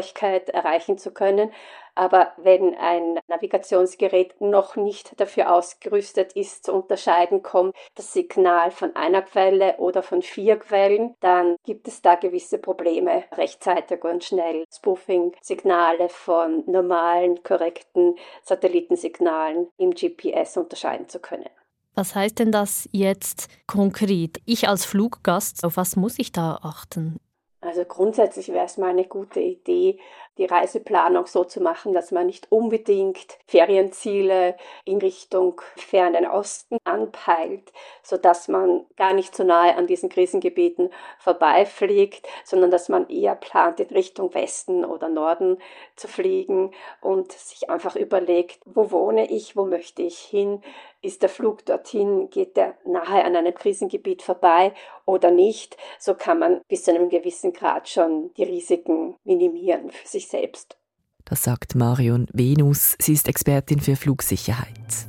erreichen 0.50 0.98
zu 0.98 1.12
können. 1.12 1.52
Aber 1.96 2.34
wenn 2.38 2.76
ein 2.76 3.20
Navigationsgerät 3.28 4.40
noch 4.40 4.76
nicht 4.76 5.20
dafür 5.20 5.52
ausgerüstet 5.52 6.34
ist, 6.34 6.66
zu 6.66 6.74
unterscheiden, 6.74 7.42
kommt 7.42 7.76
das 7.96 8.14
Signal 8.14 8.70
von 8.70 8.96
einer 8.96 9.24
Quelle 9.24 9.78
oder 9.78 10.04
von 10.04 10.22
vier 10.22 10.58
Quellen, 10.58 11.16
dann 11.22 11.56
gibt 11.66 11.88
es 11.88 12.04
da 12.04 12.14
gewisse 12.14 12.60
Probleme, 12.60 13.24
rechtzeitig 13.34 14.04
und 14.04 14.24
schnell 14.24 14.64
Spoofing-Signale 14.72 16.10
von 16.10 16.64
normalen, 16.68 17.42
korrekten 17.42 18.16
Satellitensignalen 18.44 19.68
im 19.78 19.92
GPS 19.92 20.56
unterscheiden 20.58 21.10
zu 21.10 21.20
können. 21.20 21.50
Was 21.96 22.14
heißt 22.14 22.38
denn 22.38 22.52
das 22.52 22.88
jetzt 22.92 23.48
konkret? 23.66 24.38
Ich 24.46 24.70
als 24.70 24.86
Fluggast, 24.86 25.64
auf 25.64 25.78
was 25.78 25.96
muss 25.96 26.20
ich 26.20 26.32
da 26.32 26.60
achten? 26.62 27.20
Also 27.62 27.86
grundsätzlich 27.86 28.50
wäre 28.50 28.66
es 28.66 28.78
mal 28.78 28.90
eine 28.90 29.06
gute 29.06 29.40
Idee, 29.40 30.00
die 30.38 30.46
Reiseplanung 30.46 31.26
so 31.26 31.44
zu 31.44 31.62
machen, 31.62 31.94
dass 31.94 32.12
man 32.12 32.28
nicht 32.28 32.52
unbedingt 32.52 33.38
Ferienziele 33.46 34.56
in 34.86 35.00
Richtung 35.00 35.62
fernen 35.76 36.26
Osten 36.28 36.78
anpeilt, 36.84 37.72
so 38.04 38.18
dass 38.18 38.48
man 38.48 38.86
gar 38.96 39.14
nicht 39.14 39.36
so 39.36 39.44
nahe 39.44 39.76
an 39.76 39.88
diesen 39.88 40.10
Krisengebieten 40.10 40.90
vorbeifliegt, 41.20 42.28
sondern 42.44 42.72
dass 42.72 42.90
man 42.90 43.10
eher 43.10 43.36
plant, 43.36 43.80
in 43.80 43.88
Richtung 43.88 44.34
Westen 44.34 44.86
oder 44.86 45.10
Norden 45.10 45.58
zu 45.96 46.08
fliegen 46.08 46.72
und 47.02 47.32
sich 47.32 47.70
einfach 47.70 47.96
überlegt, 47.96 48.60
wo 48.66 48.92
wohne 48.92 49.30
ich, 49.32 49.56
wo 49.56 49.66
möchte 49.66 50.02
ich 50.02 50.20
hin, 50.20 50.62
ist 51.02 51.22
der 51.22 51.30
Flug 51.30 51.66
dorthin, 51.66 52.30
geht 52.30 52.58
der 52.58 52.76
nahe 52.86 53.24
an 53.24 53.36
einem 53.36 53.54
Krisengebiet 53.54 54.22
vorbei 54.22 54.74
oder 55.06 55.32
nicht, 55.32 55.78
so 56.00 56.16
kann 56.16 56.40
man 56.40 56.62
bis 56.68 56.84
zu 56.84 56.92
einem 56.92 57.10
gewissen 57.10 57.54
Grad 57.54 57.88
schon 57.88 58.34
die 58.34 58.44
Risiken 58.44 59.16
minimieren 59.24 59.92
für 59.92 60.08
selbst. 60.30 60.78
Das 61.26 61.44
sagt 61.44 61.76
Marion 61.76 62.28
Venus. 62.32 62.96
Sie 63.00 63.14
ist 63.14 63.28
Expertin 63.28 63.80
für 63.80 63.96
Flugsicherheit. 63.96 65.08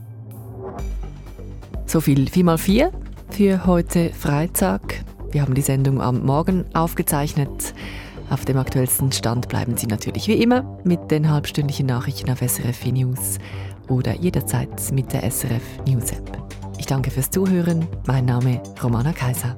So 1.87 2.00
viel 2.00 2.24
4x4 2.24 2.92
für 3.31 3.66
heute 3.66 4.11
Freitag. 4.11 5.04
Wir 5.31 5.42
haben 5.42 5.54
die 5.54 5.62
Sendung 5.62 6.00
am 6.00 6.24
Morgen 6.24 6.64
aufgezeichnet. 6.74 7.74
Auf 8.31 8.44
dem 8.44 8.59
aktuellsten 8.59 9.12
Stand 9.12 9.48
bleiben 9.48 9.76
Sie 9.76 9.87
natürlich 9.87 10.28
wie 10.28 10.42
immer 10.42 10.78
mit 10.85 11.11
den 11.11 11.31
halbstündlichen 11.31 11.87
Nachrichten 11.87 12.31
auf 12.31 12.40
SRF 12.40 12.85
News 12.87 13.38
oder 13.88 14.14
jederzeit 14.14 14.92
mit 14.92 15.12
der 15.12 15.31
SRF 15.31 15.62
News 15.87 16.11
App. 16.11 16.42
Ich 16.78 16.87
danke 16.87 17.11
fürs 17.11 17.31
Zuhören. 17.31 17.87
Mein 18.07 18.26
Name 18.26 18.62
Romana 18.83 19.12
Kaiser. 19.12 19.57